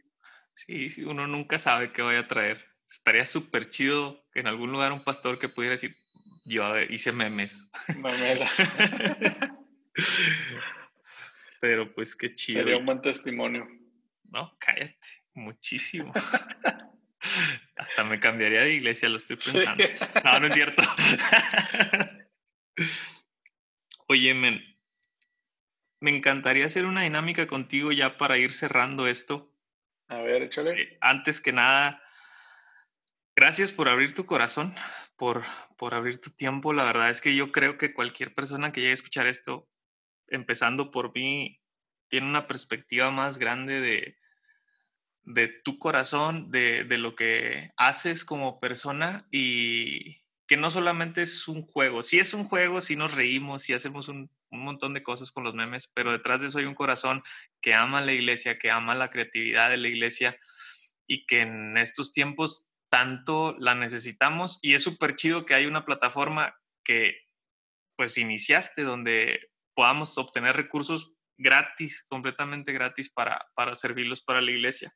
[0.52, 2.62] Sí, sí, uno nunca sabe qué vaya a traer.
[2.86, 5.96] Estaría súper chido que en algún lugar un pastor que pudiera decir,
[6.44, 7.70] yo hice memes.
[11.62, 12.60] Pero pues qué chido.
[12.60, 13.66] Sería un buen testimonio.
[14.24, 16.12] No, cállate, muchísimo.
[17.76, 19.82] Hasta me cambiaría de iglesia, lo estoy pensando.
[20.24, 20.82] No, no es cierto.
[24.08, 24.62] Oye, men,
[26.00, 29.54] me encantaría hacer una dinámica contigo ya para ir cerrando esto.
[30.08, 30.82] A ver, échale.
[30.82, 32.02] Eh, antes que nada,
[33.36, 34.74] gracias por abrir tu corazón
[35.20, 35.44] por,
[35.76, 36.72] por abrir tu tiempo.
[36.72, 39.68] La verdad es que yo creo que cualquier persona que llegue a escuchar esto,
[40.28, 41.60] empezando por mí,
[42.08, 44.16] tiene una perspectiva más grande de,
[45.22, 51.46] de tu corazón, de, de, lo que haces como persona y que no solamente es
[51.48, 52.02] un juego.
[52.02, 55.44] Sí es un juego, sí nos reímos, sí hacemos un, un montón de cosas con
[55.44, 57.22] los memes, pero detrás de eso hay un corazón
[57.60, 60.38] que ama la iglesia, que ama la creatividad de la iglesia
[61.06, 65.84] y que en estos tiempos tanto la necesitamos y es súper chido que hay una
[65.84, 67.28] plataforma que
[67.96, 74.92] pues iniciaste donde podamos obtener recursos gratis, completamente gratis para, para servirlos para la iglesia.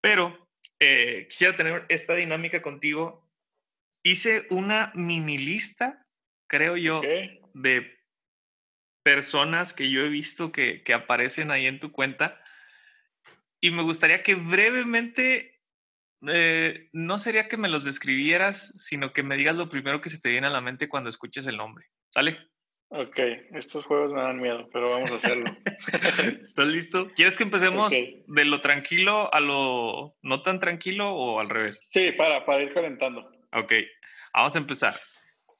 [0.00, 3.28] Pero eh, quisiera tener esta dinámica contigo.
[4.02, 6.04] Hice una mini lista,
[6.48, 7.02] creo yo,
[7.54, 7.99] de
[9.10, 12.40] personas que yo he visto que, que aparecen ahí en tu cuenta.
[13.60, 15.60] Y me gustaría que brevemente
[16.28, 20.20] eh, no sería que me los describieras, sino que me digas lo primero que se
[20.20, 21.86] te viene a la mente cuando escuches el nombre.
[22.10, 22.38] ¿Sale?
[22.90, 23.18] Ok,
[23.52, 25.44] estos juegos me dan miedo, pero vamos a hacerlo.
[26.40, 27.10] ¿Estás listo?
[27.16, 31.80] ¿Quieres que empecemos de lo tranquilo a lo no tan tranquilo o al revés?
[31.90, 33.28] Sí, para, para ir calentando.
[33.52, 33.72] Ok,
[34.32, 34.94] vamos a empezar.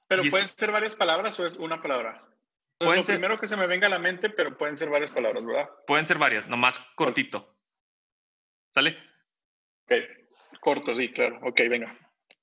[0.09, 2.21] ¿Pero pueden ser varias palabras o es una palabra?
[2.81, 5.45] Es lo primero que se me venga a la mente, pero pueden ser varias palabras,
[5.45, 5.68] ¿verdad?
[5.87, 7.59] Pueden ser varias, nomás cortito.
[8.70, 8.97] ¿Sale?
[9.85, 9.93] Ok.
[10.61, 11.39] Corto, sí, claro.
[11.43, 11.95] Ok, venga.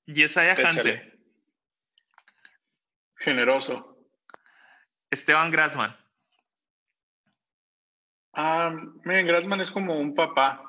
[0.06, 1.20] Yesaya Hansen.
[3.16, 3.98] Generoso.
[5.10, 5.96] Esteban Grassman.
[8.32, 8.70] Ah,
[9.04, 10.62] miren, Grassman es como un papá.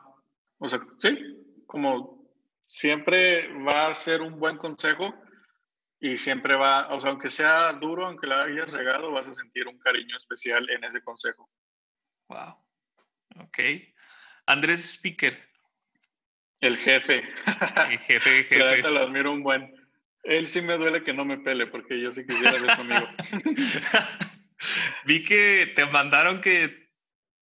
[0.58, 2.28] O sea, sí, como
[2.66, 5.14] siempre va a ser un buen consejo
[6.00, 9.68] y siempre va, o sea, aunque sea duro, aunque la hayas regado, vas a sentir
[9.68, 11.50] un cariño especial en ese consejo.
[12.30, 12.56] Wow.
[13.42, 13.60] Ok.
[14.46, 15.38] Andrés Speaker.
[16.62, 17.28] El jefe.
[17.90, 18.94] El jefe de jefes.
[18.94, 19.76] lo admiro un buen.
[20.24, 23.08] Él sí me duele que no me pele porque yo sí quisiera ser su amigo.
[25.06, 26.90] Vi que te mandaron que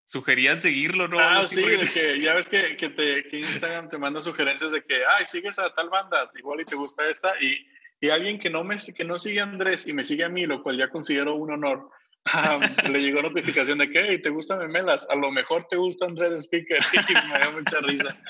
[0.06, 1.20] sugerían seguirlo, ¿no?
[1.20, 4.84] Ah, sí, de que ya ves que, que, te, que Instagram te manda sugerencias de
[4.84, 7.68] que, ay, sigues a tal banda, igual y te gusta esta, y,
[8.00, 10.46] y alguien que no, me, que no sigue a Andrés y me sigue a mí,
[10.46, 11.90] lo cual ya considero un honor,
[12.92, 15.08] le llegó notificación de que, hey, ¿te gustan memelas?
[15.10, 16.80] A lo mejor te gusta Andrés Speaker.
[17.10, 18.22] y me dio mucha risa.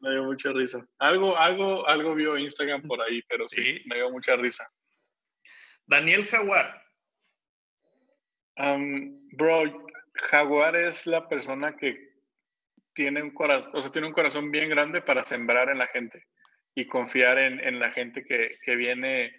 [0.00, 0.86] Me dio mucha risa.
[0.98, 4.70] Algo, algo, algo vio Instagram por ahí, pero sí, me dio mucha risa.
[5.86, 6.80] Daniel Jaguar.
[9.32, 12.10] bro, Jaguar es la persona que
[12.92, 16.24] tiene un corazón, o sea, tiene un corazón bien grande para sembrar en la gente
[16.74, 19.32] y confiar en, en la gente que, que viene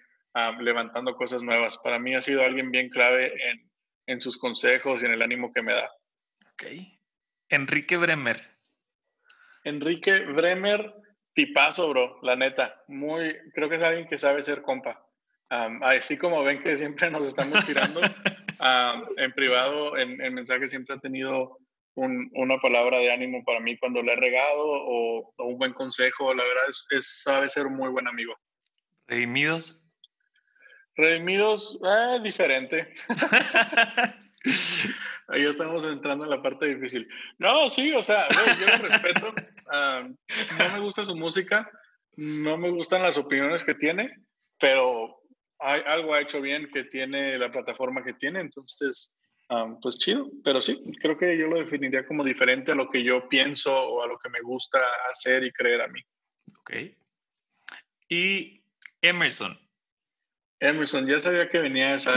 [0.59, 1.77] levantando cosas nuevas.
[1.77, 3.69] Para mí ha sido alguien bien clave en,
[4.07, 5.91] en sus consejos y en el ánimo que me da.
[6.53, 6.65] Ok.
[7.49, 8.41] Enrique Bremer.
[9.63, 10.93] Enrique Bremer,
[11.33, 12.81] tipazo, bro, la neta.
[12.87, 15.05] Muy, creo que es alguien que sabe ser compa.
[15.49, 18.01] así como ven que siempre nos estamos tirando
[19.17, 21.59] en privado, en, en, mensaje siempre ha tenido
[21.95, 26.33] una palabra de ánimo para mí cuando le he regado o, un buen consejo.
[26.33, 28.35] La verdad es, sabe ser un muy buen amigo.
[29.07, 29.85] Redimidos.
[30.95, 32.93] Redimidos, eh, diferente.
[35.27, 37.07] Ahí estamos entrando en la parte difícil.
[37.37, 38.27] No, sí, o sea,
[38.59, 39.33] yo lo respeto.
[39.71, 41.69] no me gusta su música,
[42.17, 44.13] no me gustan las opiniones que tiene,
[44.59, 45.21] pero
[45.59, 49.17] hay, algo ha hecho bien que tiene la plataforma que tiene, entonces,
[49.81, 50.29] pues chido.
[50.43, 54.03] Pero sí, creo que yo lo definiría como diferente a lo que yo pienso o
[54.03, 54.79] a lo que me gusta
[55.09, 56.01] hacer y creer a mí.
[56.59, 56.71] Ok.
[58.09, 58.63] Y
[59.01, 59.57] Emerson,
[60.61, 62.13] Emerson, ya sabía que venía esa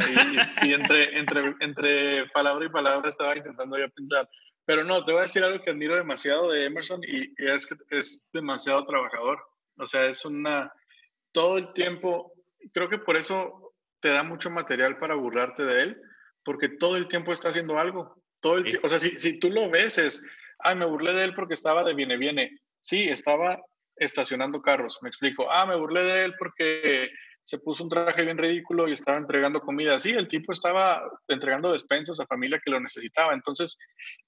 [0.63, 4.29] y, entre, entre, entre palabra y palabra estaba intentando ya pensar.
[4.67, 7.75] Pero no, te voy a decir algo que admiro demasiado de Emerson y, es que
[7.97, 9.39] es demasiado trabajador.
[9.79, 10.73] O sea, es una...
[11.33, 12.33] Todo el tiempo,
[12.73, 16.03] creo que por eso te da mucho material para burlarte de él,
[16.45, 18.23] porque todo el tiempo está haciendo algo.
[18.41, 20.25] Todo el O sea, si, si tú lo ves es,
[20.59, 22.59] ay, me burlé de él porque estaba de viene, viene.
[22.81, 23.59] Sí, estaba
[23.97, 25.51] estacionando carros, me explico.
[25.51, 27.11] Ah, me burlé de él porque
[27.43, 30.01] se puso un traje bien ridículo y estaba entregando comida.
[30.01, 33.35] Sí, el tipo estaba entregando despensas a familia que lo necesitaba.
[33.35, 33.79] Entonces,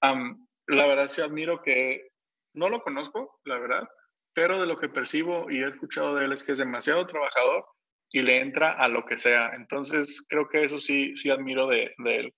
[0.01, 2.09] la verdad sí admiro que
[2.53, 3.87] no lo conozco, la verdad,
[4.33, 7.65] pero de lo que percibo y he escuchado de él es que es demasiado trabajador
[8.11, 9.51] y le entra a lo que sea.
[9.55, 12.33] Entonces, creo que eso sí, sí admiro de, él.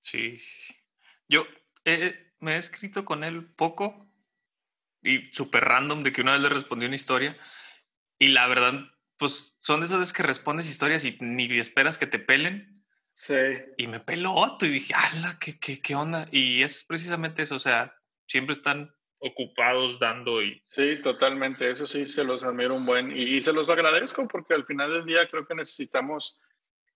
[0.00, 0.74] Sí, sí.
[1.28, 1.46] Yo
[2.40, 4.08] me he escrito con él poco
[5.02, 7.36] y súper random de que una vez le respondí una historia
[8.18, 8.74] y la verdad
[9.16, 12.84] pues son de esas veces que respondes historias y ni esperas que te pelen.
[13.12, 13.34] Sí.
[13.76, 15.38] Y me peló y dije, ¡hala!
[15.40, 16.28] ¿qué, qué, qué onda?
[16.30, 17.96] Y es precisamente eso, o sea,
[18.28, 20.60] siempre están ocupados dando y...
[20.64, 24.64] Sí, totalmente, eso sí se los admiro un buen y, se los agradezco porque al
[24.64, 26.38] final del día creo que necesitamos,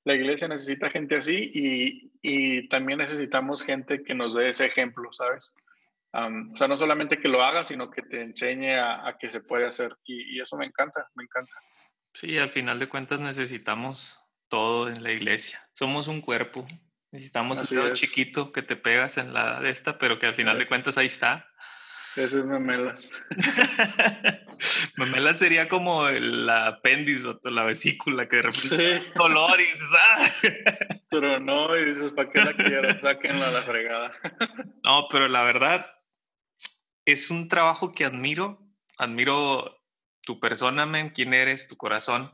[0.05, 5.13] la iglesia necesita gente así y, y también necesitamos gente que nos dé ese ejemplo,
[5.13, 5.55] ¿sabes?
[6.15, 9.41] o sea, no solamente que lo haga, sino que te enseñe a, a que se
[9.41, 11.53] puede hacer y, y eso me encanta, me encanta.
[12.13, 15.67] Sí, al final de cuentas necesitamos todo en la iglesia.
[15.73, 16.67] Somos un cuerpo.
[17.11, 20.59] Necesitamos un dedo chiquito que te pegas en la de esta, pero que al final
[20.59, 21.49] de cuentas ahí está.
[22.17, 23.11] Eso es memelas.
[24.97, 29.11] memelas sería como el apéndice o la vesícula que de repente sí.
[29.15, 30.31] dolor y dices, ¡ah!
[31.11, 33.01] Pero no, y dices, ¿para qué la quiero?
[33.01, 34.13] Sáquenla a la fregada.
[34.85, 35.87] no, pero la verdad
[37.05, 38.67] es un trabajo que admiro.
[38.97, 39.83] Admiro
[40.23, 42.33] tu persona, men, quién eres, tu corazón,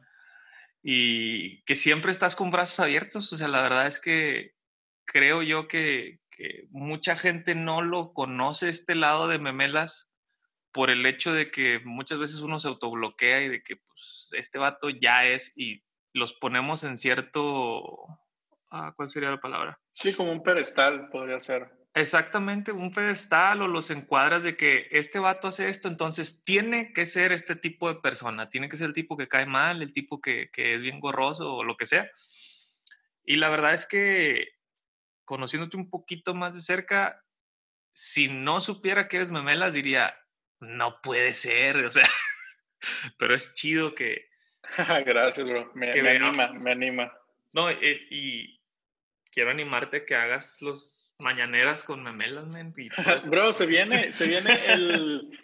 [0.83, 3.33] y que siempre estás con brazos abiertos.
[3.33, 4.55] O sea, la verdad es que
[5.09, 6.20] creo yo que,
[6.70, 10.12] mucha gente no lo conoce este lado de memelas
[10.70, 14.61] por el hecho de que muchas veces uno se autobloquea y de que pues, este
[14.61, 15.82] vato ya es y
[16.12, 18.06] los ponemos en cierto...
[18.70, 19.80] Ah, ¿Cuál sería la palabra?
[19.90, 21.72] Sí, como un pedestal podría ser.
[21.94, 27.04] Exactamente, un pedestal o los encuadras de que este vato hace esto, entonces tiene que
[27.06, 30.20] ser este tipo de persona, tiene que ser el tipo que cae mal, el tipo
[30.20, 32.09] que, es bien gorroso o lo que sea.
[33.24, 34.57] Y la verdad es que
[35.29, 37.22] conociéndote un poquito más de cerca,
[37.93, 40.18] si no supiera que eres memelas, diría,
[40.59, 42.09] no puede ser, o sea,
[43.18, 44.31] pero es chido que...
[45.05, 47.12] Gracias, bro, me, anima, me anima.
[47.53, 48.59] No, eh, y
[49.31, 52.72] quiero animarte a que hagas los mañaneras con memelas, men.
[53.29, 55.39] Bro, se viene, se viene el,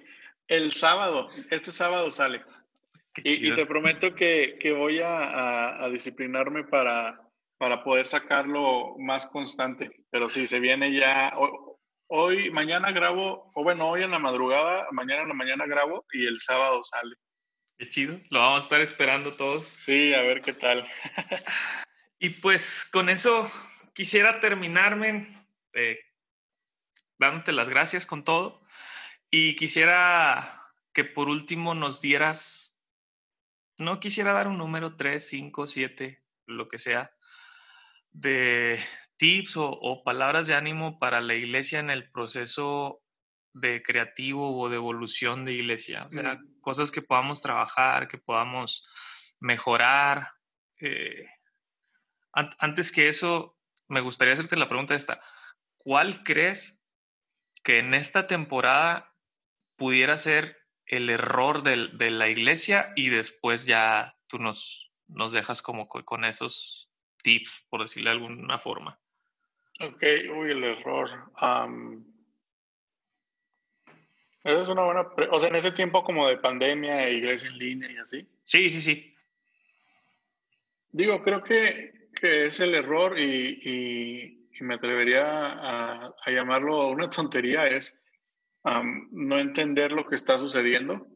[0.49, 1.29] el, sábado.
[1.51, 2.43] Este sábado sale.
[3.19, 7.24] Y, te prometo que, que voy a, a, disciplinarme para,
[7.65, 9.91] para poder sacarlo más constante.
[10.11, 11.33] Pero sí, se viene ya.
[12.11, 16.27] hoy, mañana grabo, o bueno, hoy en la madrugada, mañana en la mañana grabo y
[16.27, 17.17] el sábado sale.
[17.79, 19.65] Qué chido, lo vamos a estar esperando todos.
[19.65, 20.85] Sí, a ver qué tal.
[22.19, 23.51] y pues con eso
[23.95, 25.27] quisiera terminarme
[25.73, 26.01] eh,
[27.17, 28.63] dándote las gracias con todo
[29.31, 32.85] y quisiera que por último nos dieras,
[33.79, 37.15] no quisiera dar un número 3, 5, 7, lo que sea,
[38.15, 38.83] de
[39.19, 43.03] tips o, palabras de ánimo para la iglesia en el proceso
[43.53, 46.07] de creativo o de evolución de iglesia.
[46.07, 46.61] O sea, mm.
[46.61, 48.89] cosas que podamos trabajar, que podamos
[49.41, 50.33] mejorar.
[50.81, 51.27] Eh,
[52.33, 53.59] antes que eso,
[53.89, 55.21] me gustaría hacerte la pregunta esta.
[55.77, 56.83] ¿Cuál crees
[57.63, 59.15] que en esta temporada
[59.77, 60.57] pudiera ser
[60.87, 66.94] el error de, la iglesia y después ya tú nos, nos dejas como con esos
[67.25, 69.01] tips, por decirlo de alguna forma.
[69.81, 70.03] Ok,
[70.37, 71.11] uy, el error.
[74.45, 75.09] esa es una buena.
[75.33, 78.29] O sea, en ese tiempo como de pandemia e iglesia en línea y así.
[78.43, 79.17] Sí, sí, sí.
[80.93, 87.11] Digo, creo que, que es el error y, y, me atrevería a, a, llamarlo una
[87.11, 88.01] tontería, es
[89.11, 91.09] no entender lo que está sucediendo,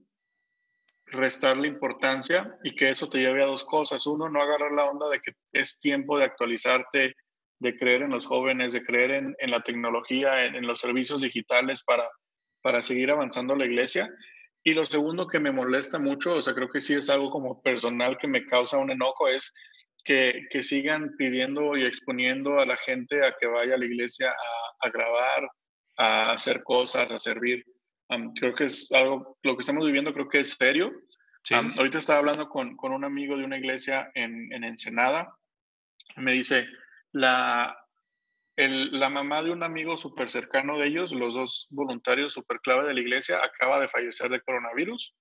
[1.11, 4.07] restarle importancia y que eso te lleve a dos cosas.
[4.07, 7.15] Uno, no agarrar la onda de que es tiempo de actualizarte,
[7.61, 11.83] de creer en los jóvenes, de creer en, la tecnología, en, en, los servicios digitales
[11.83, 12.09] para,
[12.63, 14.09] para seguir avanzando la iglesia.
[14.63, 17.63] Y lo segundo que me molesta mucho, o sea, creo que sí es algo como
[17.63, 19.53] personal que me causa un enojo, es
[20.05, 24.31] que, que sigan pidiendo y exponiendo a la gente a que vaya a la iglesia
[24.31, 25.49] a, a grabar,
[25.97, 27.65] a hacer cosas, a servir.
[28.35, 30.93] Creo que es algo, lo que estamos viviendo creo que es serio.
[31.51, 35.37] ahorita estaba hablando con, con, un amigo de una iglesia en, en Ensenada.
[36.17, 36.67] Me dice,
[37.13, 37.79] la,
[38.57, 42.87] el, la mamá de un amigo súper cercano de ellos, los dos voluntarios súper clave
[42.87, 45.15] de la iglesia, acaba de fallecer de coronavirus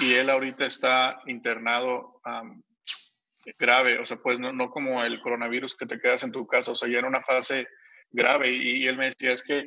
[0.00, 2.20] y él ahorita está internado
[3.58, 6.72] grave, o sea, pues no, no como el coronavirus que te quedas en tu casa,
[6.72, 7.66] o sea, ya en una fase
[8.10, 8.52] grave.
[8.52, 9.66] Y, y él me decía, es que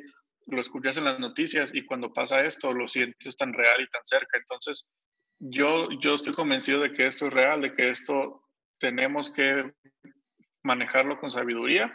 [0.50, 4.04] lo escuchas en las noticias y cuando pasa esto lo sientes tan real y tan
[4.04, 4.38] cerca.
[4.38, 4.90] Entonces,
[5.38, 8.44] yo, yo estoy convencido de que esto es real, de que esto
[8.78, 9.72] tenemos que
[10.62, 11.92] manejarlo con sabiduría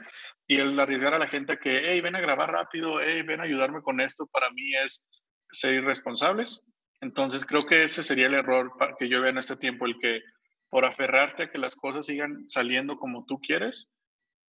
[0.47, 3.43] y el arriesgar a la gente que, hey, ven a grabar rápido, hey, ven a
[3.43, 5.07] ayudarme con esto, para mí es
[5.51, 6.67] ser irresponsables.
[7.01, 10.21] Entonces, creo que ese sería el error que yo veo en este tiempo, el que
[10.69, 13.93] por aferrarte a que las cosas sigan saliendo como tú quieres,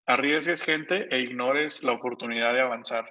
[0.07, 3.05] arriesgues gente e ignores la oportunidad de avanzar.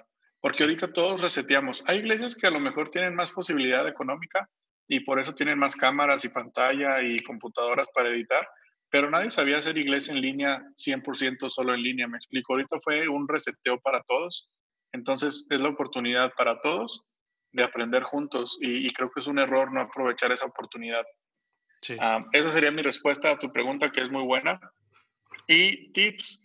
[0.46, 1.82] Porque ahorita todos reseteamos.
[1.88, 4.48] Hay iglesias que a lo mejor tienen más posibilidad económica
[4.86, 8.48] y por eso tienen más cámaras y pantalla y computadoras para editar,
[8.88, 12.52] pero nadie sabía hacer iglesia en línea 100% solo en línea, me explico.
[12.52, 14.48] Ahorita fue un reseteo para todos,
[14.92, 17.02] entonces es la oportunidad para todos
[17.50, 21.02] de aprender juntos y, creo que es un error no aprovechar esa oportunidad.
[21.82, 21.96] Sí.
[22.00, 24.60] Ah, esa sería mi respuesta a tu pregunta, que es muy buena.
[25.48, 26.40] Y tips,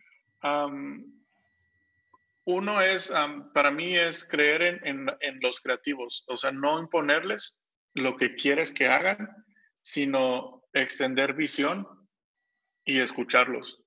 [2.45, 3.13] uno es,
[3.53, 5.07] para mí, es creer en,
[5.41, 7.63] los creativos, o sea, no imponerles
[7.93, 9.29] lo que quieres que hagan,
[9.81, 11.87] sino extender visión
[12.83, 13.83] y escucharlos.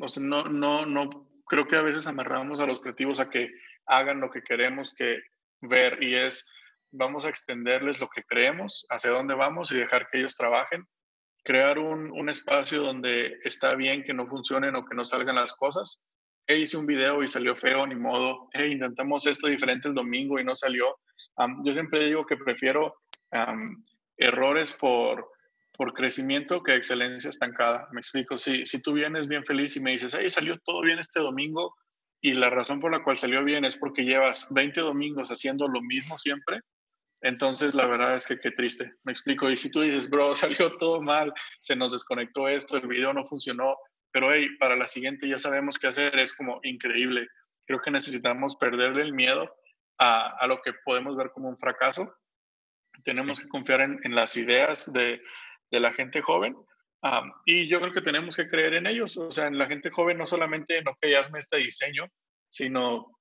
[0.00, 3.50] O sea, no, no, no, creo que a veces amarramos a los creativos a que
[3.86, 5.20] hagan lo que queremos que
[5.60, 6.50] ver y es,
[6.90, 10.86] vamos a extenderles lo que creemos, hacia dónde vamos y dejar que ellos trabajen,
[11.44, 15.52] crear un, un espacio donde está bien que no funcionen o que no salgan las
[15.54, 16.02] cosas
[16.48, 20.54] hice un video y salió feo, ni modo, intentamos esto diferente el domingo y no
[20.56, 20.98] salió.
[21.64, 22.96] yo siempre digo que prefiero
[24.16, 25.30] errores por,
[25.72, 27.88] por crecimiento que excelencia estancada.
[27.92, 30.98] Me explico, si, si tú vienes bien feliz y me dices, hey, salió todo bien
[30.98, 31.74] este domingo
[32.20, 35.80] y la razón por la cual salió bien es porque llevas 20 domingos haciendo lo
[35.80, 36.60] mismo siempre,
[37.22, 38.92] entonces la verdad es que qué triste.
[39.04, 42.86] Me explico, y si tú dices, bro, salió todo mal, se nos desconectó esto, el
[42.86, 43.76] video no funcionó,
[44.12, 47.28] pero hey, para la siguiente ya sabemos qué hacer, es como increíble.
[47.66, 49.54] Creo que necesitamos perderle el miedo
[49.98, 52.14] a, a lo que podemos ver como un fracaso.
[53.04, 55.22] Tenemos que confiar en, en, las ideas de,
[55.70, 56.54] de la gente joven
[57.44, 60.18] y yo creo que tenemos que creer en ellos, o sea, en la gente joven,
[60.18, 62.06] no solamente en, ok, hazme este diseño,
[62.48, 63.18] sino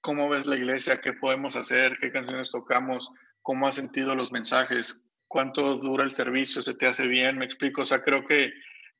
[0.00, 5.06] cómo ves la iglesia, qué podemos hacer, qué canciones tocamos, cómo has sentido los mensajes,
[5.28, 8.52] cuánto dura el servicio, se te hace bien, me explico, o sea, creo que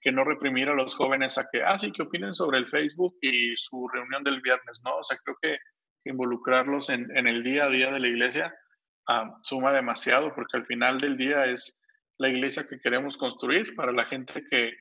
[0.05, 3.17] que no reprimir a los jóvenes a que, ah, sí, que opinen sobre el Facebook
[3.23, 4.97] y su reunión del viernes, ¿no?
[4.99, 5.59] O sea, creo que
[6.05, 8.55] involucrarlos en, en el día a día de la iglesia
[9.09, 11.81] ah, suma demasiado, porque al final del día es
[12.19, 14.75] la iglesia que queremos construir para la gente que,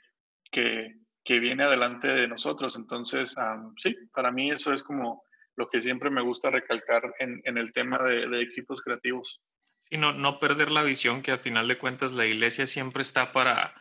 [0.52, 0.94] que,
[1.24, 2.76] que viene adelante de nosotros.
[2.76, 5.24] Entonces, ah, sí, para mí eso es como
[5.56, 9.42] lo que siempre me gusta recalcar en, en el tema de, equipos creativos.
[9.90, 13.32] Y no, no perder la visión que al final de cuentas la iglesia siempre está
[13.32, 13.74] para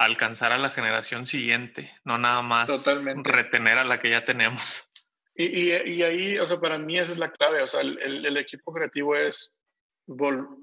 [0.00, 3.30] alcanzar a la generación siguiente, no nada más Totalmente.
[3.30, 4.90] retener a la que ya tenemos.
[5.34, 7.98] Y, y, y, ahí, o sea, para mí esa es la clave, o sea, el,
[8.00, 9.58] el, el equipo creativo es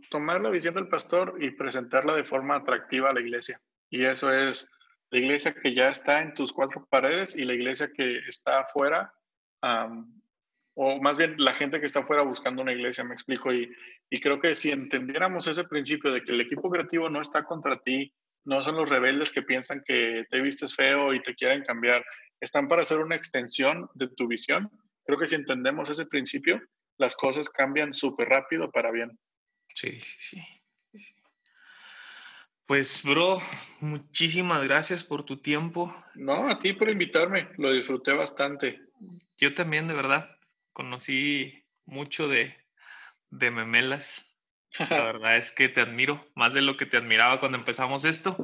[0.09, 3.59] tomar la visión del pastor y presentarla de forma atractiva a la iglesia.
[3.91, 4.71] Y eso es
[5.11, 9.13] la iglesia que ya está en tus cuatro paredes y la iglesia que está afuera,
[10.73, 13.53] o más bien la gente que está afuera buscando una iglesia, me explico.
[13.53, 13.71] Y,
[14.09, 17.77] y creo que si entendiéramos ese principio de que el equipo creativo no está contra
[17.77, 18.13] ti,
[18.47, 22.03] no son los rebeldes que piensan que te vistes feo y te quieren cambiar,
[22.39, 24.71] están para hacer una extensión de tu visión.
[25.05, 26.61] Creo que si entendemos ese principio,
[26.97, 29.19] las cosas cambian súper rápido para bien.
[29.73, 30.41] Sí, sí,
[30.93, 31.13] sí.
[32.65, 33.37] Pues, bro,
[33.81, 35.93] muchísimas gracias por tu tiempo.
[36.15, 38.81] No, a ti por invitarme, lo disfruté bastante.
[39.37, 40.37] Yo también, de verdad,
[40.71, 42.55] conocí mucho de,
[43.29, 44.26] de memelas.
[44.79, 48.35] La verdad es que te admiro más de lo que te admiraba cuando empezamos esto.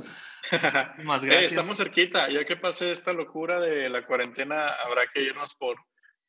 [1.04, 1.52] Más gracias.
[1.52, 5.78] estamos cerquita, ya que pasé esta locura de la cuarentena, habrá que irnos por,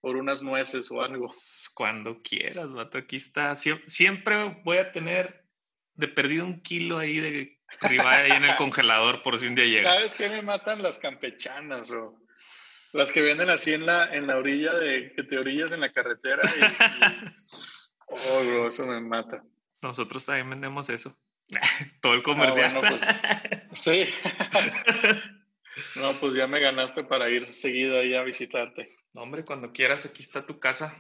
[0.01, 1.27] por unas nueces o algo.
[1.75, 3.55] Cuando quieras, vato, aquí está.
[3.55, 5.45] Siempre voy a tener
[5.95, 9.65] de perdido un kilo ahí de ribeye ahí en el congelador por si un día
[9.65, 9.97] llegas.
[9.97, 12.19] ¿Sabes qué me matan las campechanas o
[12.95, 15.93] las que venden así en la, en la orilla de que te orillas en la
[15.93, 16.43] carretera?
[18.07, 19.43] oh, bro, eso me mata.
[19.85, 21.15] Nosotros también vendemos eso.
[22.01, 22.73] Todo el ah, comercial.
[22.81, 23.01] pues,
[23.75, 24.03] sí.
[25.97, 28.87] No, pues ya me ganaste para ir seguido ahí a visitarte.
[29.13, 30.97] No, hombre, cuando quieras, aquí está tu casa.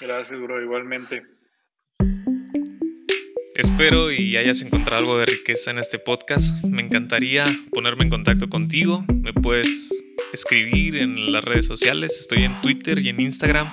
[0.00, 1.22] Gracias, bro, igualmente.
[3.54, 6.64] Espero y hayas encontrado algo de riqueza en este podcast.
[6.64, 9.04] Me encantaría ponerme en contacto contigo.
[9.22, 9.90] Me puedes
[10.32, 12.18] escribir en las redes sociales.
[12.18, 13.70] Estoy en Twitter y en Instagram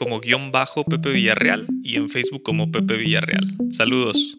[0.00, 3.46] como guion bajo Pepe Villarreal y en Facebook como Pepe Villarreal.
[3.68, 4.38] Saludos.